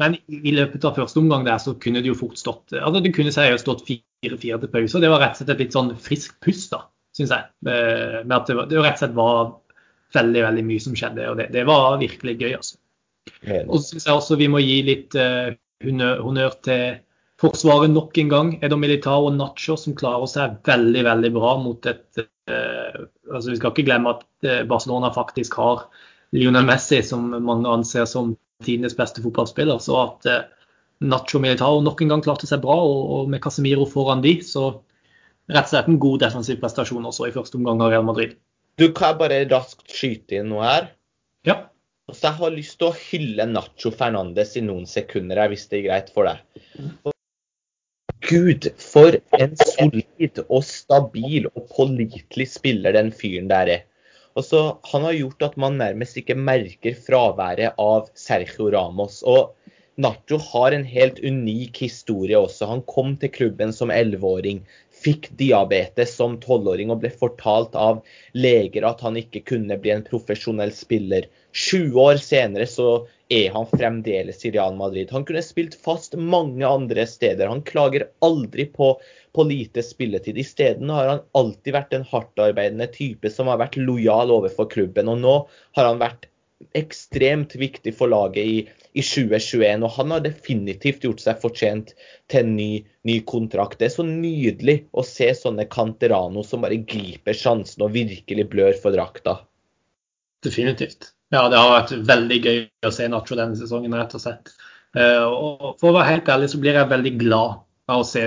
Men 0.00 0.16
i 0.28 0.52
løpet 0.56 0.84
av 0.88 0.96
første 0.96 1.20
omgang 1.20 1.44
der 1.44 1.60
så 1.60 1.74
kunne 1.80 2.00
det 2.04 2.10
jo 2.10 2.16
fort 2.18 2.36
stått 2.40 2.74
altså 2.76 3.00
Det 3.04 3.12
kunne 3.16 3.32
seriøst 3.32 3.64
stått 3.64 3.84
4-4 3.88 4.58
til 4.62 4.72
pause. 4.72 5.02
Det 5.02 5.12
var 5.12 5.22
rett 5.24 5.36
og 5.36 5.42
slett 5.42 5.52
et 5.54 5.62
litt 5.64 5.76
sånn 5.76 5.92
friskt 6.00 6.38
pust, 6.44 6.72
da, 6.72 6.86
syns 7.16 7.32
jeg. 7.32 7.48
Eh, 7.68 8.18
med 8.24 8.36
at 8.38 8.48
det, 8.48 8.56
var, 8.58 8.68
det 8.70 8.80
rett 8.80 8.98
og 8.98 9.04
slett 9.04 9.16
var 9.16 9.54
veldig 10.16 10.42
veldig 10.46 10.64
mye 10.70 10.84
som 10.84 10.96
skjedde. 10.96 11.28
Og 11.30 11.40
det, 11.40 11.48
det 11.54 11.64
var 11.68 12.00
virkelig 12.00 12.36
gøy, 12.40 12.52
altså. 12.58 12.80
Og 13.66 13.80
så 13.80 13.90
syns 13.90 14.06
jeg 14.08 14.20
også 14.20 14.38
vi 14.40 14.48
må 14.52 14.60
gi 14.62 14.76
litt 14.86 15.16
uh, 15.18 15.50
honnør 15.82 16.56
til 16.64 17.00
Forsvaret 17.40 17.92
nok 17.92 18.16
en 18.18 18.32
gang. 18.32 18.54
Edo 18.64 18.78
Militao 18.80 19.26
og 19.28 19.36
Nacho 19.36 19.76
som 19.80 19.96
klarer 19.98 20.28
seg 20.30 20.56
veldig 20.64 21.04
veldig 21.04 21.30
bra 21.34 21.52
mot 21.60 21.88
et 21.90 22.22
eh, 22.22 23.00
altså 23.28 23.52
Vi 23.52 23.58
skal 23.58 23.74
ikke 23.74 23.86
glemme 23.90 24.14
at 24.14 24.24
eh, 24.46 24.62
Barcelona 24.68 25.12
faktisk 25.12 25.58
har 25.60 25.86
Lionel 26.36 26.64
Messi, 26.66 27.02
som 27.04 27.28
mange 27.44 27.68
anser 27.68 28.08
som 28.08 28.34
tidenes 28.64 28.96
beste 28.96 29.20
fotballspiller. 29.24 29.82
Så 29.84 29.98
at 30.00 30.28
eh, 30.32 30.44
Nacho 31.04 31.40
Militao 31.42 31.82
nok 31.84 32.00
en 32.02 32.14
gang 32.14 32.24
klarte 32.24 32.48
seg 32.48 32.62
bra, 32.64 32.76
og, 32.80 33.02
og 33.18 33.32
med 33.32 33.42
Casemiro 33.44 33.84
foran 33.90 34.24
de, 34.24 34.38
så 34.40 34.70
rett 35.52 35.68
og 35.68 35.74
slett 35.74 35.90
en 35.92 36.00
god 36.02 36.22
defensiv 36.24 36.60
prestasjon 36.62 37.04
også 37.06 37.28
i 37.28 37.34
første 37.34 37.60
omgang 37.60 37.84
av 37.84 37.92
Real 37.92 38.06
Madrid. 38.06 38.38
Du 38.80 38.88
kan 38.96 39.16
bare 39.20 39.44
raskt 39.50 39.92
skyte 39.92 40.40
inn 40.40 40.48
noe 40.52 40.64
her. 40.64 40.88
Ja. 41.48 41.60
Så 42.12 42.28
jeg 42.28 42.38
har 42.38 42.54
lyst 42.54 42.78
til 42.80 42.88
å 42.88 42.96
hylle 42.96 43.48
Nacho 43.50 43.92
Fernandes 43.92 44.54
i 44.56 44.64
noen 44.64 44.88
sekunder, 44.88 45.42
hvis 45.50 45.68
det 45.68 45.80
er 45.82 45.86
greit 45.88 46.10
for 46.14 46.28
deg. 46.28 47.14
Gud, 48.26 48.66
for 48.82 49.14
en 49.38 49.52
solid 49.60 50.40
og 50.48 50.64
stabil 50.66 51.46
og 51.52 51.68
pålitelig 51.76 52.48
spiller 52.56 52.96
den 52.96 53.12
fyren 53.14 53.50
der 53.50 53.70
er. 53.76 53.84
Også, 54.36 54.62
han 54.90 55.06
har 55.06 55.14
gjort 55.16 55.44
at 55.46 55.54
man 55.60 55.78
nærmest 55.80 56.18
ikke 56.20 56.34
merker 56.36 56.96
fraværet 57.06 57.78
av 57.80 58.10
Sergio 58.18 58.66
Ramos. 58.74 59.22
Og 59.22 59.54
Nacho 59.96 60.40
har 60.50 60.74
en 60.76 60.84
helt 60.84 61.22
unik 61.24 61.80
historie 61.86 62.36
også. 62.36 62.66
Han 62.68 62.82
kom 62.90 63.14
til 63.16 63.32
klubben 63.32 63.72
som 63.72 63.94
elleveåring, 63.94 64.60
fikk 65.06 65.28
diabetes 65.38 66.14
som 66.18 66.36
tolvåring 66.42 66.90
og 66.90 67.02
ble 67.04 67.12
fortalt 67.14 67.76
av 67.78 68.02
leger 68.34 68.86
at 68.88 69.02
han 69.06 69.18
ikke 69.20 69.44
kunne 69.52 69.78
bli 69.82 69.92
en 69.94 70.06
profesjonell 70.06 70.74
spiller. 70.74 71.28
20 71.56 72.00
år 72.02 72.18
senere 72.20 72.66
så 72.68 72.88
er 73.32 73.50
han 73.54 73.66
fremdeles 73.70 74.44
i 74.46 74.52
Real 74.54 74.76
Madrid. 74.78 75.10
Han 75.14 75.24
kunne 75.26 75.42
spilt 75.42 75.74
fast 75.82 76.14
mange 76.18 76.66
andre 76.66 77.06
steder. 77.08 77.48
Han 77.50 77.64
klager 77.66 78.06
aldri 78.26 78.68
på, 78.70 78.92
på 79.34 79.46
lite 79.48 79.82
spilletid. 79.82 80.38
Isteden 80.38 80.92
har 80.94 81.10
han 81.10 81.24
alltid 81.38 81.74
vært 81.74 81.96
en 81.96 82.06
hardtarbeidende 82.06 82.90
type 82.94 83.30
som 83.32 83.50
har 83.50 83.62
vært 83.62 83.78
lojal 83.80 84.34
overfor 84.34 84.70
klubben. 84.70 85.10
Og 85.10 85.22
nå 85.22 85.36
har 85.78 85.90
han 85.90 86.02
vært 86.02 86.28
ekstremt 86.76 87.54
viktig 87.58 87.92
for 87.96 88.10
laget 88.10 88.44
i, 88.44 88.60
i 88.96 89.02
2021. 89.04 89.84
Og 89.84 89.92
han 89.96 90.14
har 90.14 90.22
definitivt 90.24 91.04
gjort 91.04 91.22
seg 91.22 91.40
fortjent 91.42 91.92
til 92.32 92.42
en 92.42 92.54
ny, 92.56 92.70
ny, 93.08 93.18
kontrakt. 93.28 93.78
Det 93.80 93.90
er 93.90 93.96
så 93.96 94.06
nydelig 94.06 94.78
å 94.96 95.04
se 95.06 95.28
sånne 95.36 95.68
Canterano 95.72 96.44
som 96.46 96.64
bare 96.64 96.80
griper 96.88 97.36
sjansen 97.36 97.84
og 97.86 97.94
virkelig 97.96 98.48
blør 98.52 98.78
for 98.82 98.96
drakta. 98.96 99.40
Definitivt. 100.44 101.12
Ja, 101.34 101.48
det 101.50 101.58
har 101.58 101.72
vært 101.72 101.94
veldig 102.06 102.40
gøy 102.44 102.58
å 102.86 102.94
se 102.94 103.08
Nacho 103.10 103.36
denne 103.38 103.58
sesongen, 103.58 103.96
rett 103.98 104.14
og 104.14 104.22
slett. 104.22 104.52
Eh, 104.96 105.24
og 105.26 105.74
for 105.80 105.90
å 105.90 105.96
være 105.98 106.12
helt 106.12 106.28
ærlig 106.32 106.52
så 106.52 106.60
blir 106.62 106.78
jeg 106.78 106.92
veldig 106.92 107.16
glad 107.18 107.62
av 107.90 108.02
å 108.02 108.06
se 108.06 108.22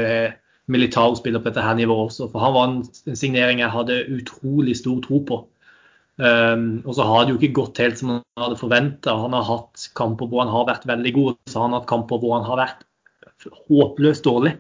Militao 0.70 1.16
spille 1.18 1.40
på 1.42 1.50
dette 1.50 1.64
her 1.66 1.78
nivået 1.80 2.12
også. 2.12 2.28
For 2.30 2.44
han 2.44 2.54
var 2.54 2.68
en 2.68 3.16
signering 3.18 3.64
jeg 3.64 3.74
hadde 3.74 4.04
utrolig 4.20 4.76
stor 4.78 5.00
tro 5.06 5.24
på. 5.26 5.40
Um, 6.20 6.82
og 6.84 6.98
så 6.98 7.06
har 7.08 7.24
det 7.24 7.32
jo 7.32 7.40
ikke 7.40 7.56
gått 7.62 7.80
helt 7.80 8.00
som 8.02 8.12
han 8.12 8.44
hadde 8.44 8.60
forventa. 8.60 9.16
Han 9.22 9.36
har 9.38 9.46
hatt 9.48 9.86
kamper 9.96 10.28
hvor 10.28 10.44
han 10.44 10.52
har 10.52 10.68
vært 10.68 10.88
veldig 10.90 11.14
god, 11.16 11.40
så 11.48 11.64
han 11.64 11.74
har 11.74 11.82
hatt 11.82 11.92
kamper 11.92 12.20
hvor 12.20 12.36
han 12.36 12.48
har 12.48 12.60
vært 12.60 12.84
håpløst 13.70 14.28
dårlig. 14.28 14.58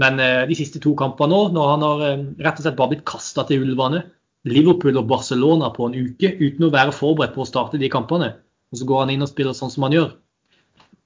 Men 0.00 0.16
uh, 0.22 0.44
de 0.48 0.56
siste 0.56 0.80
to 0.80 0.94
kampene 0.98 1.34
nå, 1.34 1.42
når 1.52 1.70
han 1.74 1.86
har 1.86 2.04
uh, 2.06 2.24
rett 2.46 2.56
og 2.56 2.64
slett 2.64 2.78
bare 2.80 2.94
blitt 2.94 3.06
kasta 3.08 3.44
til 3.48 3.66
ulvene, 3.66 4.06
Liverpool 4.48 4.96
og 4.98 5.10
Barcelona 5.10 5.68
på 5.74 5.86
en 5.86 5.94
uke 5.94 6.32
uten 6.40 6.66
å 6.66 6.72
være 6.72 6.96
forberedt 6.96 7.36
på 7.36 7.44
å 7.44 7.50
starte 7.50 7.78
de 7.78 7.92
kampene, 7.92 8.32
og 8.72 8.80
så 8.80 8.88
går 8.88 9.04
han 9.04 9.12
inn 9.12 9.22
og 9.22 9.30
spiller 9.30 9.54
sånn 9.54 9.70
som 9.70 9.84
han 9.86 9.94
gjør, 9.94 10.08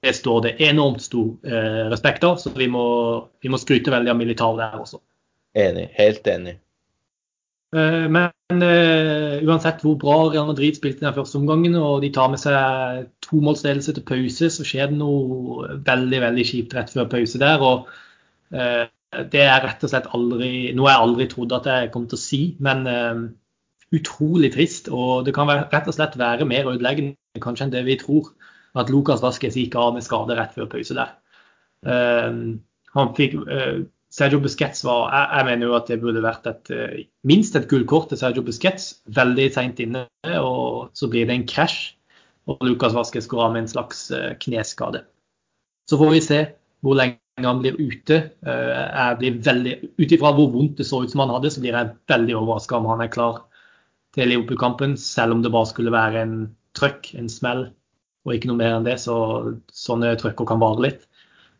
det 0.05 0.13
står 0.15 0.41
det 0.45 0.53
enormt 0.69 1.03
stor 1.03 1.33
uh, 1.45 1.89
respekt 1.91 2.23
av. 2.23 2.39
Så 2.41 2.53
vi 2.55 2.69
må, 2.71 2.85
vi 3.43 3.51
må 3.51 3.59
skryte 3.61 3.93
veldig 3.93 4.13
av 4.13 4.19
Militar 4.19 4.55
der 4.59 4.79
også. 4.79 5.01
Enig. 5.57 5.89
Helt 5.97 6.27
enig. 6.29 6.57
Eh, 7.75 8.05
men 8.07 8.61
uh, 8.63 9.43
uansett 9.43 9.81
hvor 9.83 9.97
bra 9.99 10.17
Real 10.31 10.45
Madrid 10.47 10.77
spilte 10.77 11.03
den 11.03 11.15
første 11.15 11.39
omgangen, 11.39 11.75
og 11.75 11.99
de 12.03 12.11
tar 12.15 12.29
med 12.31 12.39
seg 12.39 13.09
tomålsledelse 13.27 13.97
til 13.97 14.05
pause, 14.07 14.47
så 14.55 14.67
skjer 14.67 14.93
det 14.93 14.99
noe 15.01 15.79
veldig 15.87 16.21
veldig 16.23 16.45
kjipt 16.47 16.77
rett 16.77 16.93
før 16.93 17.09
pause 17.11 17.41
der. 17.41 17.63
og 17.63 17.89
uh, 18.55 18.85
Det 19.33 19.43
er 19.43 19.65
rett 19.65 19.83
og 19.83 19.91
slett 19.91 20.07
aldri, 20.15 20.51
noe 20.77 20.93
jeg 20.93 21.03
aldri 21.03 21.27
trodde 21.31 21.59
at 21.59 21.67
jeg 21.71 21.91
kom 21.91 22.07
til 22.07 22.19
å 22.19 22.23
si, 22.23 22.41
men 22.63 22.87
utrolig 23.95 24.51
trist. 24.51 24.89
Og 24.91 25.25
det 25.27 25.33
kan 25.35 25.47
rett 25.49 25.87
og 25.87 25.95
slett 25.95 26.17
være 26.19 26.47
mer 26.47 26.67
ødeleggende 26.67 27.43
kanskje 27.43 27.67
enn 27.67 27.75
det 27.75 27.85
vi 27.87 27.95
tror, 27.99 28.33
at 28.77 28.91
Lucas 28.91 29.23
Vasques 29.23 29.55
gikk 29.55 29.77
av 29.79 29.95
med 29.95 30.03
skade 30.05 30.35
rett 30.35 30.55
før 30.55 30.67
pause 30.71 30.95
der. 30.97 31.15
han 31.87 33.13
fikk 33.15 33.37
Sergio 34.17 34.39
Busquets 34.41 34.81
var 34.85 35.11
jeg, 35.13 35.25
jeg, 35.35 35.45
mener 35.51 35.69
jo 35.69 35.75
at 35.77 35.89
det 35.91 35.99
burde 36.01 36.23
vært 36.25 36.47
et, 36.49 36.71
eh, 36.73 37.03
minst 37.27 37.55
et 37.57 37.67
gullkort 37.69 38.09
til 38.09 38.17
Sergio 38.17 38.41
Busquets. 38.45 38.89
Veldig 39.13 39.45
seint 39.53 39.81
inne, 39.83 40.07
og 40.39 40.89
så 40.97 41.09
blir 41.11 41.27
det 41.29 41.35
en 41.35 41.45
krasj. 41.49 41.93
Og 42.47 42.63
Lucas 42.63 42.95
Vasques 42.95 43.27
går 43.27 43.43
av 43.43 43.53
med 43.53 43.65
en 43.65 43.73
slags 43.75 44.07
eh, 44.15 44.31
kneskade. 44.41 45.03
Så 45.91 45.99
får 45.99 46.13
vi 46.15 46.21
se 46.23 46.39
hvor 46.85 46.97
lenge 46.97 47.43
han 47.45 47.59
blir 47.61 47.77
ute. 47.77 48.17
Eh, 48.41 48.71
jeg 48.87 49.19
blir 49.19 49.41
veldig, 49.45 49.75
Ut 49.99 50.15
ifra 50.15 50.31
hvor 50.33 50.49
vondt 50.55 50.81
det 50.81 50.87
så 50.89 51.03
ut 51.03 51.13
som 51.13 51.21
han 51.21 51.35
hadde, 51.35 51.51
så 51.53 51.61
blir 51.61 51.75
jeg 51.75 51.93
veldig 52.09 52.37
overraska 52.39 52.79
om 52.79 52.89
han 52.89 53.03
er 53.05 53.11
klar 53.13 53.43
til 54.17 54.31
Liverpool-kampen, 54.31 54.95
selv 54.97 55.35
om 55.35 55.43
det 55.43 55.53
bare 55.53 55.69
skulle 55.69 55.93
være 55.93 56.23
en 56.23 56.39
trøkk, 56.79 57.11
en 57.19 57.29
smell, 57.29 57.67
og 58.25 58.33
ikke 58.33 58.49
noe 58.49 58.57
mer 58.63 58.79
enn 58.79 58.87
det. 58.87 58.97
Så 59.03 59.13
sånne 59.69 60.15
trøkker 60.17 60.47
kan 60.49 60.63
vare 60.63 60.87
litt. 60.87 61.05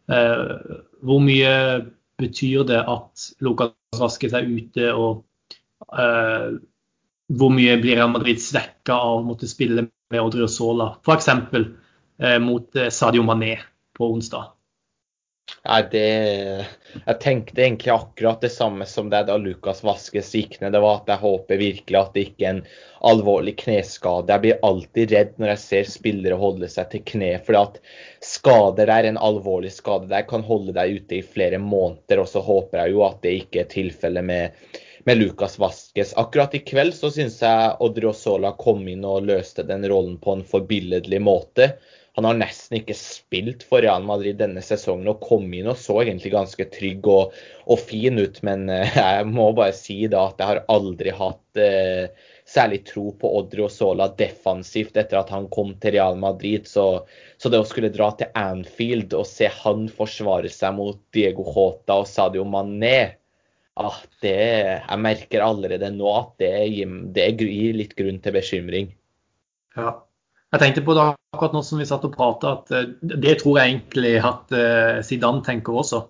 Hvor 0.08 1.20
mye 1.20 1.52
betyr 2.18 2.66
det 2.68 2.82
at 2.82 3.28
Lucas 3.46 3.74
Vasquez 4.00 4.34
er 4.36 4.50
ute, 4.50 4.90
og 4.94 5.24
uh, 5.94 6.58
hvor 7.28 7.54
mye 7.54 7.78
blir 7.82 8.00
Real 8.00 8.12
Madrid 8.14 8.42
svekka 8.42 8.98
av 8.98 9.20
å 9.20 9.26
måtte 9.28 9.50
spille 9.50 9.88
med 9.88 10.24
Odriozola, 10.24 10.96
f.eks. 11.06 11.32
Uh, 11.38 12.38
mot 12.44 12.80
uh, 12.80 12.90
Sadio 12.94 13.26
Mané 13.28 13.58
på 13.98 14.12
onsdag? 14.16 14.57
Nei, 15.68 15.82
det 15.92 16.08
Jeg 17.06 17.20
tenkte 17.24 17.62
egentlig 17.62 17.92
akkurat 17.94 18.42
det 18.44 18.50
samme 18.52 18.86
som 18.88 19.10
det 19.12 19.26
da 19.28 19.36
Lukas 19.40 19.82
Vaskes 19.86 20.30
gikk 20.36 20.58
ned. 20.62 20.74
Det 20.76 20.82
var 20.84 21.02
at 21.02 21.12
jeg 21.12 21.24
håper 21.24 21.60
virkelig 21.62 22.00
at 22.00 22.16
det 22.16 22.24
ikke 22.30 22.46
er 22.46 22.54
en 22.56 22.62
alvorlig 23.12 23.54
kneskade. 23.62 24.32
Jeg 24.32 24.44
blir 24.46 24.66
alltid 24.70 25.14
redd 25.16 25.36
når 25.38 25.52
jeg 25.54 25.64
ser 25.64 25.92
spillere 25.92 26.40
holde 26.40 26.70
seg 26.72 26.90
til 26.94 27.04
kne. 27.12 27.34
For 27.44 27.60
at 27.60 27.80
skader 28.24 28.92
er 28.92 29.10
en 29.10 29.20
alvorlig 29.30 29.74
skade 29.76 30.10
der 30.12 30.26
kan 30.30 30.46
holde 30.48 30.76
deg 30.78 31.02
ute 31.02 31.20
i 31.20 31.26
flere 31.36 31.62
måneder. 31.64 32.24
Og 32.24 32.32
så 32.32 32.44
håper 32.44 32.84
jeg 32.84 32.96
jo 32.96 33.06
at 33.08 33.22
det 33.24 33.36
ikke 33.44 33.64
er 33.64 33.72
tilfellet 33.76 34.28
med, 34.32 34.72
med 35.08 35.22
Lukas 35.22 35.60
Vaskes. 35.62 36.16
Akkurat 36.20 36.56
i 36.56 36.64
kveld 36.66 36.96
så 36.96 37.12
syns 37.14 37.42
jeg 37.44 37.78
Odriozola 37.84 38.56
kom 38.60 38.88
inn 38.88 39.06
og 39.08 39.28
løste 39.30 39.68
den 39.68 39.86
rollen 39.92 40.18
på 40.24 40.40
en 40.40 40.48
forbilledlig 40.48 41.22
måte. 41.24 41.76
Han 42.18 42.26
har 42.26 42.38
nesten 42.40 42.80
ikke 42.80 42.96
spilt 42.98 43.62
for 43.70 43.84
Real 43.86 44.02
Madrid 44.02 44.40
denne 44.40 44.64
sesongen 44.66 45.06
og 45.12 45.20
kom 45.22 45.44
inn 45.54 45.68
og 45.70 45.78
så 45.78 46.00
egentlig 46.02 46.32
ganske 46.34 46.66
trygg 46.74 47.06
og, 47.14 47.36
og 47.70 47.78
fin 47.78 48.18
ut. 48.18 48.40
Men 48.48 48.64
uh, 48.72 48.98
jeg 48.98 49.28
må 49.30 49.52
bare 49.58 49.76
si 49.78 50.00
da 50.10 50.24
at 50.32 50.42
jeg 50.42 50.50
har 50.50 50.64
aldri 50.74 51.14
hatt 51.14 51.62
eh, 51.62 52.10
særlig 52.48 52.80
tro 52.90 53.12
på 53.22 53.30
Odrio 53.38 53.68
Sola 53.70 54.08
defensivt 54.18 54.98
etter 54.98 55.20
at 55.20 55.30
han 55.36 55.46
kom 55.54 55.76
til 55.78 55.94
Real 56.00 56.18
Madrid. 56.18 56.66
Så, 56.66 56.88
så, 57.38 57.54
det 57.54 57.62
å 57.62 57.70
skulle 57.70 57.94
dra 57.94 58.10
til 58.18 58.34
Anfield 58.34 59.14
og 59.14 59.30
se 59.30 59.52
han 59.60 59.86
forsvare 59.86 60.50
seg 60.50 60.74
mot 60.80 60.98
Diego 61.14 61.46
Jota 61.46 62.00
og 62.02 62.10
Sadio 62.10 62.48
Mané 62.50 62.96
ah, 63.78 64.02
det, 64.26 64.34
Jeg 64.82 65.06
merker 65.06 65.46
allerede 65.46 65.94
nå 65.94 66.10
at 66.18 66.34
det, 66.42 66.56
det 67.14 67.30
gir 67.46 67.78
litt 67.78 67.94
grunn 68.00 68.18
til 68.26 68.40
bekymring. 68.42 68.90
Ja, 69.78 70.00
jeg 70.54 70.62
tenkte 70.62 70.84
på 70.86 70.96
det 70.96 71.04
akkurat 71.36 71.56
nå 71.56 71.62
som 71.66 71.82
vi 71.82 71.88
satt 71.88 72.06
og 72.08 72.14
prata, 72.16 72.54
at 72.58 72.72
eh, 72.76 72.94
det 73.02 73.40
tror 73.42 73.60
jeg 73.60 73.74
egentlig 73.74 74.14
at 74.24 74.54
eh, 74.56 75.00
Zidane 75.04 75.44
tenker 75.46 75.76
også. 75.82 76.06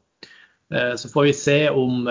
Eh, 0.74 0.94
så 1.00 1.10
får 1.10 1.30
vi 1.30 1.34
se 1.38 1.58
om 1.72 2.06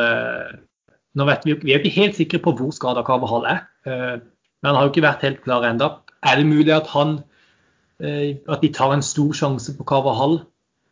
nå 1.17 1.25
vet 1.25 1.47
Vi 1.47 1.55
vi 1.63 1.73
er 1.73 1.79
jo 1.79 1.85
ikke 1.85 2.01
helt 2.03 2.19
sikre 2.19 2.43
på 2.45 2.53
hvor 2.59 2.75
skada 2.77 3.05
Carvahall 3.07 3.47
er. 3.49 3.63
Men 3.87 4.67
han 4.67 4.77
har 4.77 4.85
jo 4.85 4.91
ikke 4.93 5.07
vært 5.07 5.25
helt 5.25 5.39
klar 5.47 5.65
ennå. 5.65 5.89
Er 6.27 6.37
det 6.37 6.45
mulig 6.45 6.75
at, 6.75 6.91
han, 6.93 7.23
at 8.03 8.61
de 8.61 8.69
tar 8.75 8.93
en 8.93 9.05
stor 9.07 9.33
sjanse 9.33 9.73
på 9.79 9.87
Carvahall? 9.89 10.43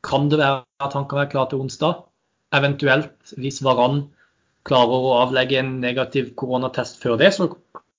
Kan 0.07 0.31
det 0.33 0.39
være 0.41 0.63
at 0.81 0.97
han 0.97 1.05
kan 1.11 1.21
være 1.21 1.33
klar 1.35 1.51
til 1.51 1.61
onsdag? 1.61 2.07
Eventuelt, 2.57 3.35
hvis 3.37 3.61
Varan 3.67 4.07
klarer 4.65 5.11
å 5.11 5.19
avlegge 5.27 5.61
en 5.61 5.77
negativ 5.83 6.33
koronatest 6.41 7.03
før 7.05 7.21
det, 7.21 7.35
så 7.37 7.51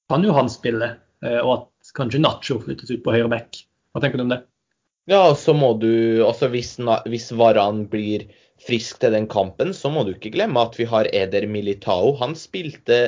kan 0.09 0.25
jo 0.25 0.33
han 0.33 0.49
spille. 0.49 0.95
Og 1.21 1.51
at 1.59 1.69
kanskje 1.95 2.21
Nacho 2.23 2.59
flyttes 2.61 2.91
ut 2.91 3.03
på 3.05 3.15
høyre 3.15 3.31
back. 3.31 3.63
Hva 3.95 4.03
tenker 4.03 4.19
du 4.19 4.25
om 4.27 4.33
det? 4.35 4.41
Ja, 5.09 5.35
så 5.37 5.53
må 5.53 5.75
du 5.77 6.23
altså 6.25 6.49
hvis, 6.49 6.75
hvis 7.09 7.29
Varan 7.37 7.85
blir 7.91 8.25
frisk 8.65 9.01
til 9.03 9.13
den 9.13 9.27
kampen, 9.29 9.73
så 9.75 9.91
må 9.93 10.05
du 10.05 10.15
ikke 10.15 10.33
glemme 10.33 10.63
at 10.65 10.77
vi 10.79 10.87
har 10.89 11.09
Eder 11.13 11.45
Militao. 11.51 12.15
Han 12.21 12.33
spilte 12.39 12.99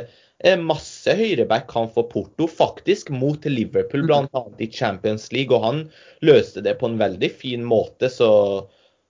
eh, 0.44 0.58
masse 0.60 1.14
høyreback 1.18 1.72
han 1.74 1.90
for 1.94 2.10
Porto, 2.12 2.50
faktisk 2.52 3.10
mot 3.10 3.46
Liverpool 3.50 4.06
mm. 4.06 4.10
bl.a. 4.12 4.44
i 4.62 4.70
Champions 4.72 5.32
League. 5.34 5.56
Og 5.56 5.66
han 5.66 5.86
løste 6.26 6.62
det 6.66 6.78
på 6.82 6.92
en 6.92 7.00
veldig 7.02 7.32
fin 7.42 7.66
måte. 7.66 8.12
Så, 8.14 8.30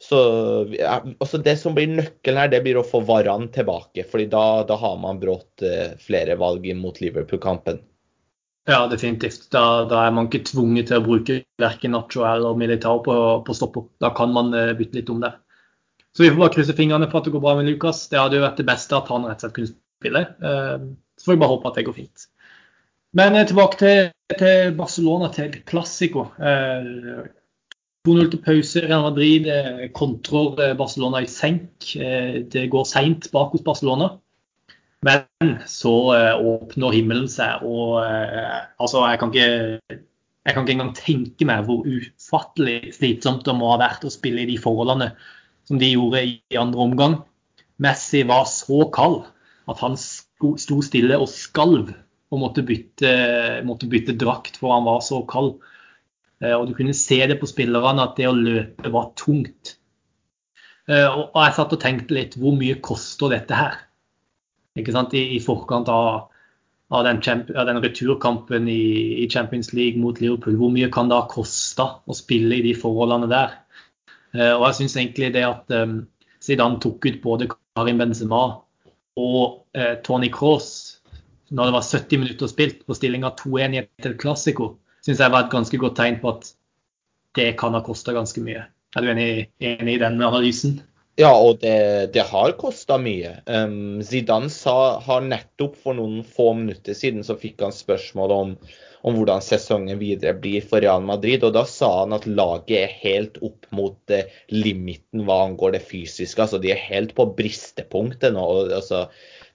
så 0.03 0.21
altså 1.17 1.41
det 1.43 1.57
som 1.59 1.75
blir 1.75 1.91
nøkkelen 1.91 2.39
her, 2.45 2.53
det 2.53 2.63
blir 2.63 2.79
å 2.79 2.87
få 2.87 3.03
Varan 3.09 3.49
tilbake. 3.51 4.07
fordi 4.07 4.29
da, 4.31 4.63
da 4.69 4.79
har 4.79 4.97
man 5.03 5.19
brått 5.19 5.65
eh, 5.65 5.97
flere 5.99 6.39
valg 6.39 6.69
mot 6.79 7.03
Liverpool-kampen. 7.03 7.83
Ja, 8.67 8.87
definitivt. 8.91 9.45
Da, 9.51 9.85
da, 9.87 10.01
er 10.03 10.11
man 10.11 10.25
ikke 10.27 10.43
tvunget 10.49 10.89
til 10.89 10.99
å 10.99 11.03
bruke 11.05 11.37
verken 11.61 11.93
Nacho 11.95 12.25
eller 12.27 12.57
Militao 12.59 12.99
på, 13.05 13.13
på 13.47 13.53
stopper. 13.55 13.85
Da 14.03 14.09
kan 14.15 14.33
man 14.35 14.51
uh, 14.51 14.73
bytte 14.75 14.99
litt 14.99 15.11
om 15.13 15.21
der. 15.23 15.37
Så 16.11 16.25
vi 16.25 16.31
får 16.33 16.41
bare 16.41 16.53
krysse 16.57 16.75
fingrene 16.75 17.07
for 17.07 17.21
at 17.21 17.29
det 17.29 17.31
går 17.37 17.45
bra 17.45 17.53
med 17.55 17.69
Lukas. 17.69 18.01
Det 18.11 18.19
hadde 18.19 18.35
jo 18.35 18.43
vært 18.43 18.59
det 18.59 18.67
beste 18.67 18.97
at 18.97 19.07
han 19.13 19.23
rett 19.29 19.39
og 19.39 19.45
slett 19.45 19.55
kunne 19.55 19.71
spille. 19.71 20.25
Uh, 20.43 20.91
så 21.15 21.29
får 21.29 21.37
vi 21.37 21.41
bare 21.45 21.53
håpe 21.53 21.71
at 21.71 21.79
det 21.79 21.87
går 21.87 21.97
fint. 22.01 22.27
Men 23.15 23.39
uh, 23.39 23.45
tilbake 23.47 23.79
til, 23.79 24.11
til, 24.33 24.75
Barcelona, 24.81 25.31
til 25.37 25.55
Classico. 25.71 26.27
2-0 26.35 28.31
til 28.35 28.45
pause. 28.49 28.83
Real 28.83 29.07
Madrid 29.07 29.47
kontrer 29.95 30.75
Barcelona 30.79 31.23
i 31.23 31.31
senk. 31.31 31.87
Det 32.51 32.67
går 32.71 32.87
seint 32.91 33.31
bak 33.31 33.55
hos 33.55 33.63
Barcelona. 33.63 34.17
Men 35.05 35.59
så 35.69 35.93
uh, 36.15 36.39
åpner 36.41 36.95
himmelen 36.95 37.27
seg, 37.29 37.61
og 37.65 37.99
uh, 38.01 38.65
altså, 38.81 39.03
jeg 39.11 39.21
kan, 39.21 39.33
ikke, 39.33 39.99
jeg 40.47 40.55
kan 40.55 40.65
ikke 40.65 40.73
engang 40.73 40.93
tenke 40.97 41.47
meg 41.47 41.67
hvor 41.67 41.85
ufattelig 41.85 42.95
slitsomt 42.97 43.45
det 43.45 43.55
må 43.57 43.69
ha 43.75 43.81
vært 43.83 44.07
å 44.07 44.13
spille 44.13 44.43
i 44.43 44.49
de 44.49 44.57
forholdene 44.61 45.11
som 45.69 45.77
de 45.81 45.91
gjorde 45.91 46.23
i 46.25 46.57
andre 46.59 46.85
omgang. 46.87 47.17
Messi 47.83 48.23
var 48.25 48.47
så 48.49 48.87
kald 48.93 49.27
at 49.69 49.81
han 49.83 49.97
sto 49.99 50.81
stille 50.81 51.19
og 51.19 51.29
skalv 51.29 51.91
og 52.33 52.41
måtte 52.41 52.63
bytte, 52.65 53.11
måtte 53.67 53.87
bytte 53.91 54.17
drakt 54.19 54.57
for 54.59 54.73
han 54.73 54.87
var 54.87 55.03
så 55.05 55.21
kald. 55.29 55.59
Uh, 56.41 56.55
og 56.57 56.71
Du 56.71 56.77
kunne 56.79 56.97
se 56.97 57.21
det 57.29 57.37
på 57.37 57.49
spillerne 57.49 58.09
at 58.09 58.17
det 58.17 58.31
å 58.31 58.37
løpe 58.37 58.93
var 58.93 59.13
tungt. 59.19 59.77
Og 60.87 61.33
jeg 61.35 61.51
satt 61.51 61.73
og 61.75 61.81
tenkte 61.83 62.15
litt 62.15 62.37
hvor 62.39 62.53
mye 62.55 62.77
koster 62.79 63.33
dette 63.33 63.51
her? 63.59 63.73
Ikke 64.79 64.95
sant, 64.95 65.15
i, 65.17 65.23
i 65.35 65.39
forkant 65.43 65.89
av, 65.91 66.27
av, 66.91 67.05
den, 67.07 67.21
av, 67.55 67.63
den, 67.69 67.81
returkampen 67.83 68.67
i, 68.71 68.81
i, 69.23 69.29
Champions 69.29 69.73
League 69.73 70.01
mot 70.01 70.21
Liverpool. 70.21 70.57
Hvor 70.59 70.73
mye 70.73 70.91
kan 70.93 71.11
det 71.11 71.17
ha 71.19 71.29
kosta 71.31 71.89
å 72.05 72.17
spille 72.17 72.59
i 72.59 72.65
de 72.65 72.75
forholdene 72.77 73.29
der? 73.31 73.57
Eh, 74.35 74.53
og 74.53 74.67
jeg 74.69 74.81
syns 74.81 74.97
egentlig 74.99 75.31
det 75.35 75.45
at 75.47 75.73
um, 75.73 76.01
Zidane 76.43 76.81
tok 76.83 77.05
ut 77.07 77.21
både 77.23 77.49
Karim 77.49 78.01
Benzema 78.01 78.43
og 79.17 79.41
eh, 79.77 79.97
Tony 80.05 80.29
Cross 80.33 80.97
når 81.49 81.69
det 81.69 81.75
var 81.77 81.85
70 81.85 82.21
minutter 82.21 82.49
spilt 82.51 82.81
på 82.87 82.95
stillinga 82.97 83.31
2-1 83.39 83.75
i 83.75 83.79
et 83.79 84.07
klassiko, 84.19 84.73
syns 85.05 85.21
jeg 85.23 85.31
var 85.31 85.45
et 85.45 85.53
ganske 85.53 85.79
godt 85.79 85.95
tegn 85.99 86.19
på 86.19 86.33
at 86.33 86.49
det 87.39 87.53
kan 87.59 87.75
ha 87.77 87.79
kosta 87.85 88.15
ganske 88.15 88.41
mye. 88.43 88.65
Er 88.95 89.03
du 89.03 89.11
enig, 89.11 89.29
enig 89.63 89.95
i 89.95 90.01
den 90.01 90.19
analysen? 90.19 90.81
Ja, 91.17 91.31
og 91.33 91.63
det, 91.63 92.11
det 92.13 92.27
har 92.29 92.51
kosta 92.61 92.99
mye. 93.01 93.39
Um, 93.49 94.03
Zidane 94.05 94.51
sa, 94.53 94.99
har 95.01 95.23
nettopp 95.25 95.79
for 95.81 95.97
noen 95.97 96.19
få 96.21 96.51
minutter 96.59 96.93
siden 96.93 97.25
så 97.25 97.33
fikk 97.41 97.63
han 97.65 97.73
spørsmål 97.73 98.33
om, 98.35 98.51
om, 99.01 99.17
hvordan 99.17 99.41
sesongen 99.41 99.97
videre 99.97 100.35
blir 100.37 100.61
for 100.61 100.85
Real 100.85 101.01
Madrid. 101.01 101.41
og 101.41 101.55
Da 101.57 101.63
sa 101.65 101.89
han 102.03 102.13
at 102.13 102.29
laget 102.29 102.75
er 102.83 102.93
helt 103.01 103.41
opp 103.41 103.65
mot 103.73 104.13
uh, 104.13 104.37
limiten 104.53 105.25
hva 105.25 105.39
angår 105.47 105.73
det 105.79 105.83
fysiske. 105.89 106.37
altså 106.37 106.61
De 106.61 106.69
er 106.75 106.85
helt 106.85 107.17
på 107.17 107.25
bristepunktet 107.39 108.37
nå. 108.37 108.45
og 108.45 108.77
altså, 108.77 109.07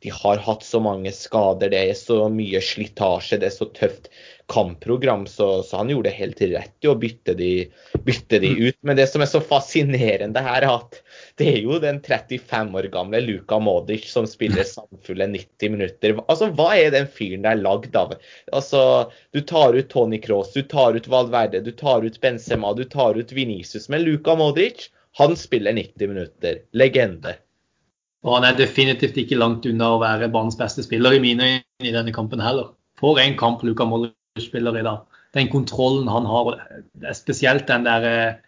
De 0.02 0.10
har 0.10 0.40
hatt 0.42 0.64
så 0.66 0.80
mange 0.82 1.12
skader, 1.14 1.70
det 1.70 1.78
er 1.78 1.96
så 1.98 2.26
mye 2.32 2.58
slitasje, 2.64 3.38
det 3.38 3.48
er 3.48 3.54
så 3.54 3.68
tøft 3.76 4.08
kampprogram, 4.52 5.26
så, 5.26 5.62
så, 5.62 5.76
han 5.76 5.90
gjorde 5.92 6.10
helt 6.12 6.40
rett 6.42 6.84
i 6.84 6.88
å 6.90 6.96
bytte 6.98 7.34
de, 7.38 7.50
bytte 8.04 8.40
de, 8.42 8.50
ut. 8.68 8.76
Men 8.84 8.98
det 8.98 9.06
som 9.08 9.22
er 9.24 9.30
så 9.30 9.40
fascinerende 9.40 10.42
her, 10.44 10.66
er 10.66 10.68
at 10.68 10.98
det 11.40 11.48
er 11.54 11.60
jo 11.62 11.78
den 11.82 12.00
35 12.04 12.74
år 12.78 12.88
gamle 12.92 13.22
Luka 13.24 13.60
Modic 13.62 14.08
som 14.10 14.26
spiller 14.28 14.66
samfulle 14.68 15.28
90 15.32 15.72
minutter. 15.76 16.18
Altså, 16.26 16.50
Hva 16.52 16.72
er 16.76 16.92
den 16.94 17.08
fyren 17.08 17.46
der 17.46 17.62
lagd 17.62 17.96
av? 17.96 18.16
Altså, 18.52 18.82
Du 19.32 19.40
tar 19.40 19.78
ut 19.78 19.88
Tony 19.92 20.20
Cross, 20.20 20.52
du 20.52 20.66
tar 20.68 20.98
ut 20.98 21.08
Valverde, 21.08 21.62
du 21.64 21.72
tar 21.72 22.04
ut 22.04 22.20
Benzema, 22.20 22.74
du 22.76 22.84
tar 22.84 23.16
ut 23.16 23.32
Venicius. 23.32 23.88
Men 23.88 24.04
Luka 24.04 24.36
Modic, 24.36 24.90
han 25.16 25.36
spiller 25.36 25.72
90 25.72 26.08
minutter. 26.08 26.60
Legende. 26.72 27.38
Og 28.22 28.36
han 28.36 28.46
er 28.46 28.58
definitivt 28.58 29.16
ikke 29.18 29.38
langt 29.38 29.66
unna 29.66 29.94
å 29.94 30.02
være 30.02 30.30
banens 30.30 30.58
beste 30.58 30.84
spiller 30.86 31.16
i 31.16 31.22
mine 31.22 31.48
øyne 31.48 31.88
i 31.88 31.94
denne 31.94 32.14
kampen 32.14 32.42
heller. 32.42 32.70
For 33.00 33.18
en 33.18 33.34
kamp 33.38 33.64
Luka 33.66 33.86
Modric 33.88 34.46
spiller 34.46 34.78
i 34.78 34.84
dag. 34.86 35.02
Den 35.34 35.48
kontrollen 35.50 36.10
han 36.12 36.28
har, 36.28 36.60
spesielt 37.16 37.66
den 37.66 37.86
der 37.88 38.06
eh, 38.06 38.40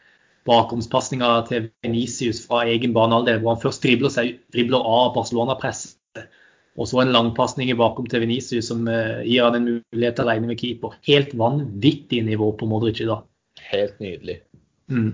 bakromspasninga 0.46 1.30
til 1.48 1.70
Venicius 1.82 2.42
fra 2.46 2.62
egen 2.68 2.94
banehalvdel, 2.94 3.40
hvor 3.40 3.54
han 3.54 3.62
først 3.62 3.82
dribler, 3.82 4.12
seg, 4.12 4.38
dribler 4.54 4.84
av 4.84 5.14
Barcelona-presset. 5.16 5.96
Og 6.74 6.88
så 6.90 7.00
en 7.00 7.14
langpasning 7.14 7.70
i 7.70 7.78
bakom 7.78 8.06
til 8.10 8.24
Venicius 8.24 8.68
som 8.68 8.82
uh, 8.90 9.22
gir 9.22 9.46
han 9.46 9.56
en 9.56 9.66
mulighet 9.68 10.18
til 10.18 10.26
å 10.26 10.28
regne 10.28 10.50
med 10.50 10.58
keeper. 10.58 10.96
Helt 11.06 11.30
vanvittig 11.38 12.24
nivå 12.26 12.50
på 12.58 12.66
Modric 12.68 13.00
i 13.04 13.08
dag. 13.08 13.22
Helt 13.70 14.00
nydelig. 14.02 14.40
Mm. 14.90 15.12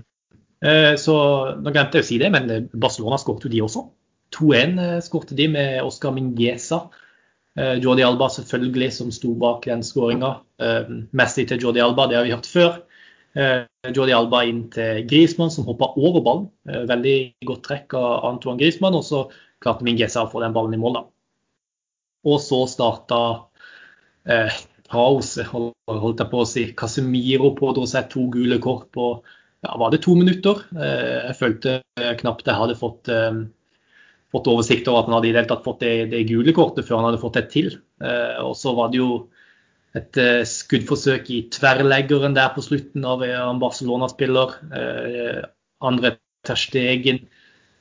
Uh, 0.65 0.93
så 0.99 1.15
Nå 1.61 1.73
glemte 1.73 2.01
jeg 2.01 2.07
å 2.07 2.09
si 2.09 2.17
det, 2.21 2.31
men 2.33 2.69
Barcelona 2.73 3.21
skåret 3.21 3.45
jo 3.45 3.53
de 3.53 3.61
også. 3.67 3.85
2-1 4.37 4.77
uh, 4.79 4.97
skårte 5.03 5.37
de 5.37 5.47
med 5.51 5.79
Oscar 5.83 6.15
Mingueza. 6.15 6.85
Eh, 7.59 7.73
Jordi 7.83 8.03
Alba 8.03 8.29
selvfølgelig 8.31 8.93
som 8.95 9.11
sto 9.11 9.33
bak 9.35 9.65
den 9.67 9.83
skåringa. 9.83 10.35
Eh, 10.61 10.91
Messi 11.11 11.45
til 11.47 11.59
Jordi 11.59 11.83
Alba, 11.83 12.07
det 12.07 12.17
har 12.17 12.23
vi 12.23 12.31
hørt 12.31 12.47
før. 12.47 12.77
Eh, 13.35 13.65
Jordi 13.91 14.15
Alba 14.15 14.43
inn 14.47 14.69
til 14.71 15.03
Griezmann, 15.07 15.51
som 15.51 15.67
hoppa 15.67 15.91
over 15.97 16.23
ballen. 16.23 16.49
Veldig 16.65 17.17
godt 17.47 17.63
trekk 17.67 17.95
av 17.99 18.25
Antoine 18.31 18.59
Griezmann. 18.59 18.95
Og 18.95 19.03
så 19.03 19.25
klarte 19.59 19.83
Mingueza 19.83 20.23
å 20.23 20.31
få 20.31 20.43
den 20.43 20.55
ballen 20.55 20.77
i 20.77 20.81
mål, 20.81 20.99
da. 20.99 21.05
Og 22.31 22.39
så 22.39 22.63
starta 22.69 23.19
eh, 24.29 24.59
holdt 24.91 26.23
jeg 26.23 26.31
på 26.31 26.41
å 26.41 26.47
si. 26.47 26.67
Casemiro 26.77 27.55
pådro 27.57 27.87
seg 27.89 28.11
to 28.13 28.27
gule 28.31 28.61
kort 28.63 28.91
på 28.95 29.13
ja, 29.61 29.75
var 29.77 29.91
det 29.91 30.03
to 30.05 30.15
minutter. 30.15 30.63
Eh, 30.77 31.27
jeg 31.27 31.39
følte 31.41 31.81
knapt 32.21 32.47
jeg 32.47 32.59
hadde 32.61 32.79
fått 32.79 33.11
eh, 33.11 33.43
fått 34.31 34.47
oversikt 34.47 34.87
over 34.87 35.03
at 35.03 35.09
han 35.09 35.17
hadde 35.17 35.29
i 35.29 35.33
det 35.33 35.41
hele 35.41 35.51
tatt 35.51 35.65
fått 35.65 35.83
det, 35.83 35.93
det, 36.13 36.23
gule 36.29 36.53
kortet 36.55 36.87
før 36.87 37.01
han 37.01 37.09
hadde 37.09 37.21
fått 37.21 37.39
et 37.41 37.51
til. 37.51 37.73
Eh, 38.03 38.39
og 38.43 38.55
så 38.57 38.73
var 38.77 38.91
det 38.91 39.01
jo 39.01 39.11
et 39.97 40.19
eh, 40.19 40.41
skuddforsøk 40.47 41.29
i 41.33 41.41
tverrleggeren 41.51 42.35
der 42.37 42.51
på 42.55 42.63
slutten 42.63 43.05
av 43.07 43.23
en 43.27 43.59
Barcelona-spiller. 43.61 44.55
Eh, 44.71 45.41
andre 45.83 46.15
Terstegen 46.47 47.25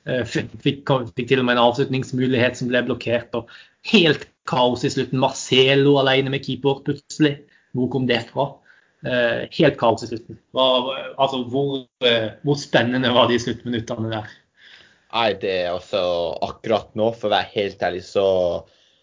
eh, 0.07 0.25
fikk, 0.27 0.57
fikk, 0.65 0.91
til 1.21 1.43
og 1.43 1.47
med 1.47 1.57
en 1.57 1.65
avslutningsmulighet 1.69 2.59
som 2.59 2.71
ble 2.73 2.83
blokkert. 2.89 3.37
og 3.39 3.53
Helt 3.93 4.27
kaos 4.51 4.83
i 4.85 4.91
slutten. 4.93 5.23
Marcelo 5.23 5.95
alene 6.03 6.35
med 6.35 6.45
keeper 6.47 6.83
plutselig. 6.87 7.39
Hvor 7.77 7.87
kom 7.93 8.09
det 8.11 8.25
fra? 8.33 8.51
Helt 9.01 9.79
kaos 9.81 10.03
i 10.05 10.11
slutten. 10.11 10.37
Var, 10.53 10.89
altså, 11.15 11.45
hvor, 11.49 11.87
hvor 12.43 12.59
spennende 12.61 13.15
var 13.15 13.31
de 13.31 13.39
sluttminuttene 13.41 14.11
der? 14.11 14.35
Nei, 15.11 15.31
det 15.43 15.55
er 15.65 15.73
altså 15.73 16.01
akkurat 16.47 16.93
nå, 16.99 17.11
for 17.17 17.31
å 17.31 17.35
være 17.35 17.51
helt 17.57 17.81
ærlig, 17.83 18.05
så, 18.07 18.27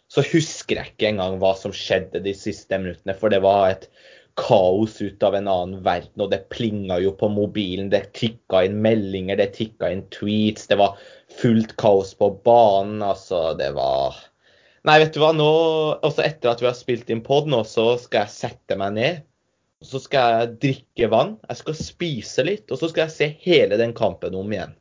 så 0.07 0.23
husker 0.23 0.79
jeg 0.79 0.93
ikke 0.93 1.09
engang 1.09 1.35
hva 1.41 1.51
som 1.59 1.73
skjedde 1.75 2.21
de 2.23 2.33
siste 2.37 2.79
minuttene. 2.79 3.15
For 3.17 3.33
det 3.33 3.41
var 3.43 3.73
et 3.73 3.89
kaos 4.37 5.01
ut 5.01 5.23
av 5.25 5.35
en 5.35 5.49
annen 5.51 5.81
verden, 5.83 6.23
og 6.23 6.31
det 6.31 6.45
plinga 6.53 6.99
jo 7.03 7.11
på 7.17 7.27
mobilen. 7.33 7.89
Det 7.91 8.05
tikka 8.15 8.63
inn 8.67 8.79
meldinger, 8.85 9.39
det 9.39 9.51
tikka 9.57 9.91
inn 9.91 10.05
tweets. 10.13 10.69
Det 10.71 10.79
var 10.79 10.95
fullt 11.41 11.75
kaos 11.81 12.13
på 12.15 12.31
banen. 12.47 13.03
Altså, 13.03 13.51
det 13.59 13.73
var 13.77 14.15
Nei, 14.87 15.01
vet 15.01 15.11
du 15.11 15.19
hva, 15.19 15.33
nå, 15.35 15.51
også 16.05 16.23
etter 16.23 16.53
at 16.53 16.61
vi 16.63 16.69
har 16.69 16.75
spilt 16.77 17.09
inn 17.11 17.19
pod 17.25 17.49
nå, 17.51 17.57
så 17.67 17.97
skal 17.99 18.23
jeg 18.23 18.31
sette 18.37 18.77
meg 18.79 18.93
ned. 18.95 19.25
Så 19.83 19.99
skal 19.99 20.31
jeg 20.31 20.53
drikke 20.63 21.09
vann, 21.11 21.33
jeg 21.49 21.59
skal 21.59 21.75
spise 21.75 22.45
litt, 22.47 22.71
og 22.71 22.79
så 22.79 22.87
skal 22.87 23.03
jeg 23.03 23.15
se 23.17 23.27
hele 23.43 23.75
den 23.81 23.91
kampen 23.97 24.37
om 24.37 24.53
igjen. 24.53 24.77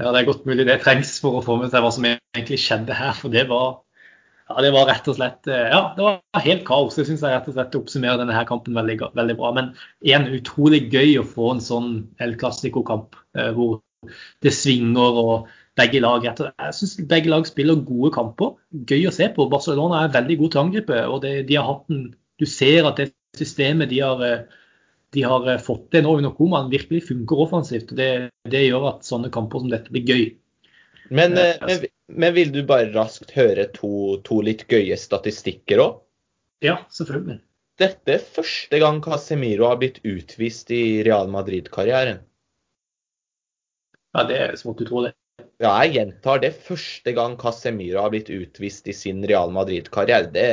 Ja, 0.00 0.12
Det 0.12 0.20
er 0.20 0.28
godt 0.30 0.46
mulig 0.48 0.64
det 0.64 0.80
trengs 0.80 1.18
for 1.20 1.38
å 1.38 1.44
få 1.44 1.58
med 1.60 1.72
seg 1.72 1.84
hva 1.84 1.92
som 1.92 2.06
egentlig 2.08 2.58
skjedde 2.62 2.96
her. 2.96 3.12
For 3.18 3.32
det 3.32 3.44
var, 3.50 3.82
ja, 4.48 4.56
det 4.64 4.72
var 4.72 4.88
rett 4.88 5.08
og 5.12 5.18
slett 5.18 5.50
eh, 5.50 5.68
ja, 5.68 5.80
det 5.96 6.06
var 6.06 6.44
helt 6.46 6.64
kaos. 6.68 6.96
Det 6.96 7.04
syns 7.08 7.24
jeg 7.26 7.34
rett 7.34 7.50
og 7.50 7.56
slett 7.58 7.76
oppsummerer 7.76 8.22
denne 8.22 8.36
her 8.36 8.48
kampen 8.48 8.78
veldig, 8.78 8.96
veldig 9.18 9.36
bra. 9.36 9.52
Men 9.58 9.72
igjen 10.06 10.30
utrolig 10.38 10.86
gøy 10.94 11.18
å 11.20 11.26
få 11.28 11.52
en 11.54 11.64
sånn 11.64 11.90
El 12.22 12.36
Clásico-kamp 12.40 13.18
eh, 13.36 13.50
hvor 13.56 13.82
det 14.40 14.54
svinger 14.56 15.18
og 15.20 15.50
begge 15.76 16.00
lag 16.00 16.24
Jeg 16.24 16.72
syns 16.76 16.96
begge 17.08 17.28
lag 17.32 17.44
spiller 17.48 17.84
gode 17.84 18.12
kamper. 18.16 18.56
Gøy 18.88 19.04
å 19.10 19.14
se 19.14 19.28
på. 19.36 19.50
Barcelona 19.52 20.06
er 20.06 20.16
veldig 20.16 20.38
god 20.40 20.54
til 20.54 20.62
å 20.62 20.64
angripe. 20.64 21.04
og 21.12 21.20
det, 21.26 21.34
de 21.50 21.60
har 21.60 21.68
hatt 21.68 21.92
en, 21.92 22.08
Du 22.40 22.46
ser 22.48 22.88
at 22.88 22.96
det 22.96 23.10
systemet 23.36 23.90
de 23.92 24.00
har 24.00 24.24
eh, 24.24 24.59
de 25.14 25.22
har 25.26 25.48
eh, 25.50 25.58
fått 25.58 25.90
det 25.94 26.04
nå 26.06 26.16
under 26.18 26.34
Koman, 26.36 26.70
virkelig 26.70 27.04
funker 27.08 27.44
offensivt. 27.46 27.90
og 27.92 27.98
det, 27.98 28.10
det, 28.50 28.64
gjør 28.66 28.88
at 28.94 29.06
sånne 29.06 29.30
kamper 29.34 29.64
som 29.64 29.72
dette 29.72 29.92
blir 29.92 30.06
gøy. 30.06 30.24
Men, 31.10 31.34
eh, 31.38 31.56
eh, 31.56 31.66
men, 31.66 31.86
men 32.22 32.34
vil 32.36 32.52
du 32.54 32.62
bare 32.66 32.92
raskt 32.94 33.34
høre 33.34 33.66
to, 33.74 34.20
to 34.26 34.40
litt 34.46 34.66
gøye 34.70 34.98
statistikker 34.98 35.82
òg? 35.82 36.00
Ja, 36.64 36.80
selvfølgelig. 36.92 37.40
Dette 37.80 38.12
er 38.12 38.26
første 38.36 38.78
gang 38.82 39.00
Casemiro 39.00 39.70
har 39.70 39.78
blitt 39.80 40.02
utvist 40.04 40.68
i 40.74 41.00
Real 41.06 41.30
Madrid-karrieren. 41.32 42.20
Ja, 44.12 44.26
det 44.28 44.36
er 44.36 44.58
smått 44.60 44.82
utrolig. 44.84 45.14
Ja, 45.60 45.72
jeg 45.84 45.94
gjentar 45.96 46.42
det. 46.42 46.52
Første 46.66 47.14
gang 47.16 47.38
Casemiro 47.40 48.02
har 48.04 48.12
blitt 48.12 48.28
utvist 48.32 48.88
i 48.88 48.94
sin 48.96 49.24
Real 49.28 49.52
Madrid-karriere. 49.54 50.28
Det, 50.34 50.46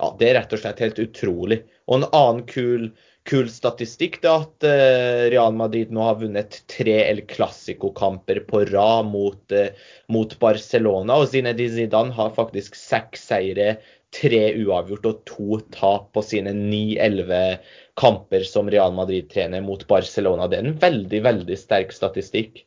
ja, 0.00 0.08
det 0.20 0.30
er 0.30 0.38
rett 0.38 0.54
og 0.56 0.62
slett 0.62 0.82
helt 0.84 1.00
utrolig. 1.02 1.60
Og 1.88 2.00
en 2.00 2.08
annen 2.10 2.42
kul, 2.48 2.88
kul 3.28 3.48
statistikk 3.48 4.18
er 4.22 4.42
at 4.42 4.66
eh, 4.68 5.24
Real 5.32 5.54
Madrid 5.56 5.92
nå 5.94 6.04
har 6.04 6.18
vunnet 6.20 6.60
tre 6.70 6.96
El 7.06 7.22
Clásico-kamper 7.28 8.42
på 8.48 8.64
rad 8.68 9.08
mot, 9.08 9.40
eh, 9.52 9.72
mot, 10.12 10.34
Barcelona. 10.40 11.16
Og 11.16 11.30
Zinedine 11.32 11.72
Zidane 11.72 12.14
har 12.16 12.34
faktisk 12.36 12.76
seks 12.78 13.24
seire, 13.30 13.78
tre 14.14 14.42
uavgjort 14.60 15.08
og 15.10 15.22
to 15.26 15.58
tap 15.74 16.12
på 16.14 16.22
sine 16.22 16.52
ni-elleve 16.54 17.58
kamper 17.98 18.44
som 18.46 18.68
Real 18.70 18.94
Madrid-trener 18.94 19.64
mot 19.64 19.82
Barcelona. 19.90 20.46
Det 20.46 20.60
er 20.60 20.68
en 20.68 20.78
veldig, 20.84 21.22
veldig 21.24 21.58
sterk 21.58 21.90
statistikk. 21.96 22.62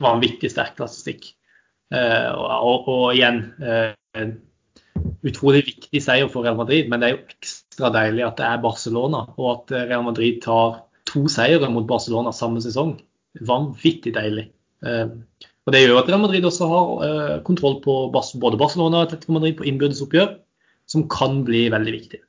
Vanvittig 0.00 0.54
sterk 0.54 0.78
statistikk. 0.78 1.34
Uh, 1.92 2.30
og, 2.32 2.46
og, 2.48 2.88
og, 2.94 3.04
igjen, 3.12 3.42
utrolig 5.26 5.64
viktig 5.66 6.00
seier 6.02 6.30
for 6.32 6.46
Real 6.46 6.58
Madrid, 6.58 6.88
men 6.88 7.02
det 7.02 7.08
er 7.08 7.16
jo 7.16 7.24
ekstra 7.24 7.90
deilig 7.94 8.24
at 8.26 8.38
det 8.40 8.46
er 8.48 8.62
Barcelona, 8.62 9.24
og 9.36 9.50
at 9.52 9.74
Real 9.90 10.04
Madrid 10.06 10.40
tar 10.44 10.84
to 11.10 11.26
seire 11.32 11.68
mot 11.72 11.88
Barcelona 11.88 12.32
samme 12.36 12.62
sesong. 12.64 12.96
Vanvittig 13.46 14.14
deilig. 14.16 14.48
Eh, 14.86 15.12
og 15.66 15.74
Det 15.74 15.82
gjør 15.82 16.00
at 16.00 16.08
Real 16.08 16.22
Madrid 16.22 16.46
også 16.46 16.68
har 16.70 16.88
eh, 17.06 17.36
kontroll 17.46 17.78
på 17.84 17.96
både 18.12 18.60
Barcelona 18.60 19.00
og 19.02 19.08
Atletico 19.08 19.36
Madrid 19.36 19.58
på 19.58 19.68
innbyrdes 19.68 20.02
oppgjør, 20.06 20.38
som 20.90 21.06
kan 21.12 21.42
bli 21.46 21.66
veldig 21.72 21.94
viktig. 21.94 22.22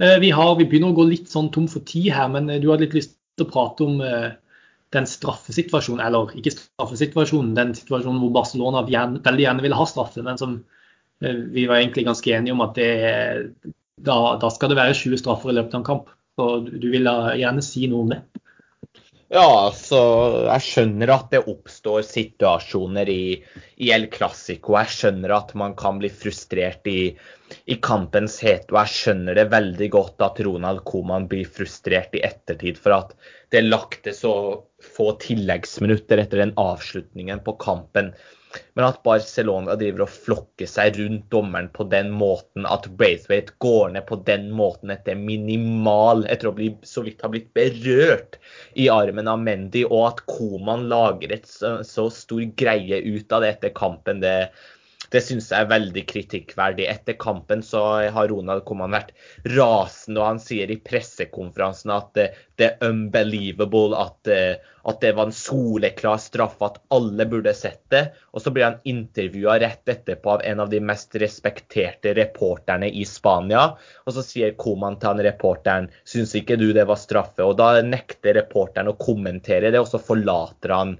Eh, 0.00 0.18
vi, 0.22 0.30
har, 0.36 0.54
vi, 0.58 0.68
begynner 0.68 0.92
å 0.92 0.98
gå 1.00 1.08
litt 1.08 1.32
sånn 1.32 1.50
tom 1.54 1.70
for 1.72 1.84
tid 1.88 2.12
her, 2.16 2.28
men 2.32 2.52
du 2.60 2.68
hadde 2.70 2.86
litt 2.86 2.98
lyst 3.00 3.16
til 3.38 3.48
å 3.48 3.52
prate 3.52 3.86
om 3.86 3.98
den 4.90 5.06
straffesituasjonen, 5.06 6.02
eller 6.02 6.34
ikke 6.36 6.52
straffesituasjonen, 6.52 7.54
den 7.56 7.72
situasjonen 7.78 8.20
hvor 8.20 8.34
Barcelona 8.34 8.82
veldig 8.84 9.44
gjerne 9.46 9.64
ville 9.64 9.78
ha 9.78 9.86
straffe, 9.88 10.22
men 10.26 10.38
som 10.40 10.58
Eh, 10.58 10.79
vi 11.20 11.66
var 11.68 11.80
egentlig 11.80 12.06
ganske 12.08 12.32
enige 12.32 12.56
om 12.56 12.62
at 12.64 12.78
det, 12.78 12.90
da, 14.00 14.16
da, 14.40 14.50
skal 14.52 14.72
det 14.72 14.78
være 14.80 14.96
20 14.96 15.20
straffer 15.20 15.52
i 15.52 15.58
løpet 15.58 15.76
av 15.76 15.82
en 15.82 15.88
kamp. 15.90 16.12
Og 16.40 16.70
du 16.80 16.88
vil 16.92 17.08
gjerne 17.36 17.64
si 17.64 17.84
noe 17.90 18.06
om 18.06 18.14
det? 18.14 18.22
Ja, 19.30 19.46
altså 19.68 19.98
jeg 20.48 20.62
skjønner 20.66 21.12
at 21.14 21.28
det 21.30 21.44
oppstår 21.46 22.00
situasjoner 22.02 23.10
i, 23.12 23.36
i 23.78 23.92
El 23.94 24.08
Clásico. 24.10 24.74
Jeg 24.74 24.90
skjønner 24.90 25.36
at 25.36 25.52
man 25.58 25.76
kan 25.78 26.00
bli 26.00 26.10
frustrert 26.10 26.88
i, 26.90 27.12
i 27.70 27.76
kampens 27.78 28.40
hete. 28.42 28.72
Og 28.72 28.80
jeg 28.80 28.94
skjønner 28.96 29.38
det 29.38 29.46
veldig 29.52 29.90
godt 29.94 30.26
at 30.26 30.42
Ronald 30.42 30.82
Coman 30.88 31.28
blir 31.30 31.46
frustrert 31.46 32.16
i 32.18 32.24
ettertid 32.26 32.80
for 32.82 32.96
at 32.96 33.14
det 33.54 33.62
lagte 33.68 34.16
så 34.16 34.34
få 34.96 35.12
tilleggsminutter 35.22 36.24
etter 36.24 36.42
den 36.42 36.56
avslutningen 36.58 37.44
på 37.46 37.54
kampen. 37.62 38.10
Men 38.74 38.86
at 38.88 39.02
Barcelona 39.06 39.76
driver 39.78 40.04
og 40.06 40.12
flokker 40.12 40.68
seg 40.70 40.98
rundt 40.98 41.26
dommeren 41.32 41.68
på 41.74 41.86
den 41.92 42.10
måten, 42.14 42.66
at 42.66 42.88
Braithwaite 42.98 43.54
går 43.62 43.94
ned 43.94 44.06
på 44.08 44.18
den 44.26 44.48
måten 44.56 44.92
etter 44.94 45.18
minimal, 45.18 46.24
etter 46.30 46.50
å 46.50 46.54
bli, 46.56 46.72
så 46.86 47.04
vidt 47.06 47.22
ha 47.24 47.30
blitt 47.32 47.52
berørt 47.56 48.40
i 48.74 48.88
armen 48.92 49.30
av 49.30 49.40
Mendy, 49.42 49.84
og 49.86 50.08
at 50.08 50.24
Koman 50.30 50.88
lager 50.90 51.36
et 51.36 51.48
så, 51.50 51.78
så 51.86 52.08
stor 52.14 52.42
greie 52.58 53.02
ut 53.06 53.32
av 53.36 53.44
det 53.44 53.54
etter 53.56 53.74
kampen, 53.76 54.22
det, 54.24 54.50
det 55.10 55.22
syns 55.26 55.48
jeg 55.50 55.64
er 55.64 55.70
veldig 55.70 56.02
kritikkverdig. 56.06 56.86
Etter 56.86 57.16
kampen 57.18 57.64
så 57.66 57.82
har 58.14 58.28
Ronald 58.30 58.62
Koman 58.68 58.94
vært 58.94 59.10
rasende, 59.56 60.20
og 60.20 60.26
han 60.28 60.42
sier 60.42 60.70
i 60.70 60.78
pressekonferansen 60.86 61.90
at 61.94 62.12
det, 62.14 62.26
det 62.60 62.68
er 62.68 62.90
unbelievable 62.92 63.98
at, 63.98 64.30
at, 64.30 65.00
det 65.02 65.12
var 65.16 65.26
en 65.26 65.34
soleklar 65.34 66.20
straff, 66.22 66.60
at 66.62 66.78
alle 66.94 67.26
burde 67.26 67.54
sett 67.58 67.82
det. 67.90 68.04
Og 68.30 68.44
så 68.44 68.54
blir 68.54 68.68
han 68.68 68.78
intervjua 68.86 69.58
rett 69.62 69.90
etterpå 69.90 70.36
av 70.36 70.46
en 70.46 70.62
av 70.62 70.70
de 70.70 70.82
mest 70.84 71.18
respekterte 71.18 72.14
reporterne 72.14 72.92
i 72.92 73.02
Spania. 73.08 73.66
Og 74.06 74.14
så 74.14 74.24
sier 74.26 74.54
Koman 74.60 75.00
til 75.00 75.10
han 75.10 75.24
reporteren 75.26 75.90
syns 76.06 76.36
ikke 76.38 76.60
du 76.60 76.68
det 76.76 76.86
var 76.86 77.00
straffe? 77.00 77.42
Og 77.42 77.58
da 77.58 77.80
nekter 77.82 78.38
reporteren 78.38 78.92
å 78.92 78.98
kommentere 79.00 79.72
det, 79.74 79.82
og 79.82 79.90
så 79.90 79.98
forlater 79.98 80.76
han 80.76 80.96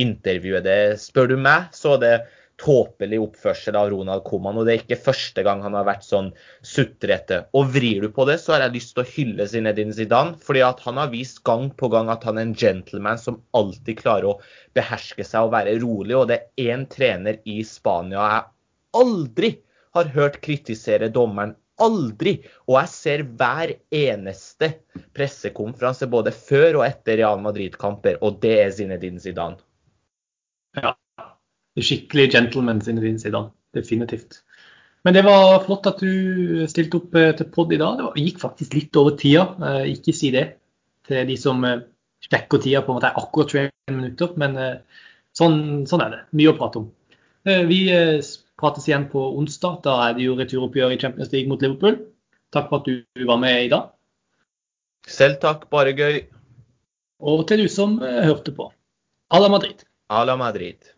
intervjuet. 0.00 0.64
Det 0.66 0.78
spør 0.98 1.34
du 1.34 1.38
meg, 1.38 1.70
så 1.76 1.94
det 2.00 2.16
tåpelig 2.62 3.18
oppførsel 3.22 3.76
av 3.78 3.90
Ronald 3.92 4.24
Coman. 4.26 4.58
Og 4.60 4.66
det 4.66 4.74
er 4.74 4.82
ikke 4.82 5.00
første 5.08 5.44
gang 5.46 5.62
han 5.64 5.76
har 5.76 5.86
vært 5.88 6.06
sånn 6.06 6.30
sutrete. 6.66 7.42
Og 7.58 7.72
vrir 7.74 8.04
du 8.04 8.12
på 8.14 8.26
det, 8.28 8.38
så 8.42 8.54
har 8.54 8.66
jeg 8.66 8.76
lyst 8.76 8.94
til 8.94 9.02
å 9.02 9.10
hylle 9.16 9.48
Zinedine 9.50 9.96
Zidane. 9.96 10.36
fordi 10.38 10.62
at 10.66 10.80
han 10.86 11.00
har 11.00 11.10
vist 11.12 11.42
gang 11.44 11.70
på 11.70 11.90
gang 11.92 12.10
at 12.12 12.24
han 12.28 12.38
er 12.38 12.48
en 12.48 12.54
gentleman 12.54 13.18
som 13.18 13.40
alltid 13.52 13.98
klarer 14.00 14.30
å 14.32 14.38
beherske 14.74 15.26
seg 15.26 15.48
og 15.48 15.54
være 15.56 15.78
rolig. 15.82 16.16
Og 16.16 16.28
det 16.30 16.38
er 16.38 16.72
én 16.72 16.86
trener 16.86 17.40
i 17.44 17.62
Spania 17.66 18.28
jeg 18.32 18.48
aldri 19.02 19.52
har 19.96 20.08
hørt 20.14 20.40
kritisere 20.44 21.10
dommeren. 21.12 21.56
Aldri! 21.82 22.36
Og 22.68 22.76
jeg 22.78 22.90
ser 22.92 23.22
hver 23.40 23.74
eneste 23.96 24.68
pressekonferanse 25.16 26.06
både 26.12 26.34
før 26.36 26.82
og 26.82 26.86
etter 26.86 27.18
Real 27.18 27.40
Madrid-kamper, 27.42 28.20
og 28.22 28.38
det 28.44 28.54
er 28.60 28.74
Zinedine 28.76 29.20
Zidane. 29.20 29.58
Ja, 30.78 30.94
skikkelig 31.80 32.32
gentleman 32.34 32.82
sine 32.84 33.00
din 33.00 33.20
side. 33.20 33.46
Definitivt. 33.72 34.42
Men 35.02 35.16
det 35.16 35.24
var 35.26 35.62
flott 35.64 35.86
at 35.90 36.02
du 36.02 36.66
stilte 36.70 37.00
opp 37.00 37.16
eh, 37.18 37.32
til 37.38 37.48
pod 37.54 37.72
i 37.74 37.80
dag. 37.80 37.98
Det 37.98 38.22
gikk 38.22 38.42
faktisk 38.42 38.76
litt 38.76 38.98
over 39.00 39.16
tida. 39.18 39.48
Eh, 39.66 39.94
ikke 39.96 40.14
si 40.14 40.30
det 40.34 40.44
til 41.08 41.26
de 41.26 41.36
som 41.40 41.64
eh, 41.66 41.82
sjekker 42.22 42.62
tida 42.62 42.84
på 42.84 42.92
en 42.92 43.00
måte 43.00 43.10
er 43.10 43.18
akkurat 43.18 43.54
21 43.56 43.96
minutter, 43.96 44.36
men 44.38 44.54
sånn, 45.34 45.56
sånn, 45.90 46.04
er 46.04 46.12
det. 46.12 46.20
Mye 46.38 46.52
å 46.52 46.54
prate 46.54 46.78
om. 46.78 46.84
Vi 47.66 47.80
prates 48.62 48.86
igjen 48.86 49.08
på 49.10 49.24
onsdag. 49.40 49.80
Da 49.82 49.96
er 50.04 50.14
det 50.14 50.28
jo 50.28 50.36
returoppgjør 50.38 50.94
i 50.94 51.00
Champions 51.02 51.32
League 51.34 51.50
mot 51.50 51.64
Liverpool. 51.64 51.98
Takk 52.54 52.70
for 52.70 52.78
at 52.78 52.86
du 52.86 53.26
var 53.26 53.42
med 53.42 53.64
i 53.64 53.72
dag. 53.72 53.90
Selv 55.10 55.40
takk, 55.42 55.66
bare 55.74 55.96
gøy. 55.98 56.20
Og 57.26 57.42
til 57.50 57.64
du 57.64 57.72
som 57.74 57.98
hørte 57.98 58.54
på. 58.54 58.70
A 59.34 59.42
la 59.42 59.50
Madrid. 59.50 59.82
A 60.14 60.22
la 60.28 60.38
Madrid. 60.38 60.92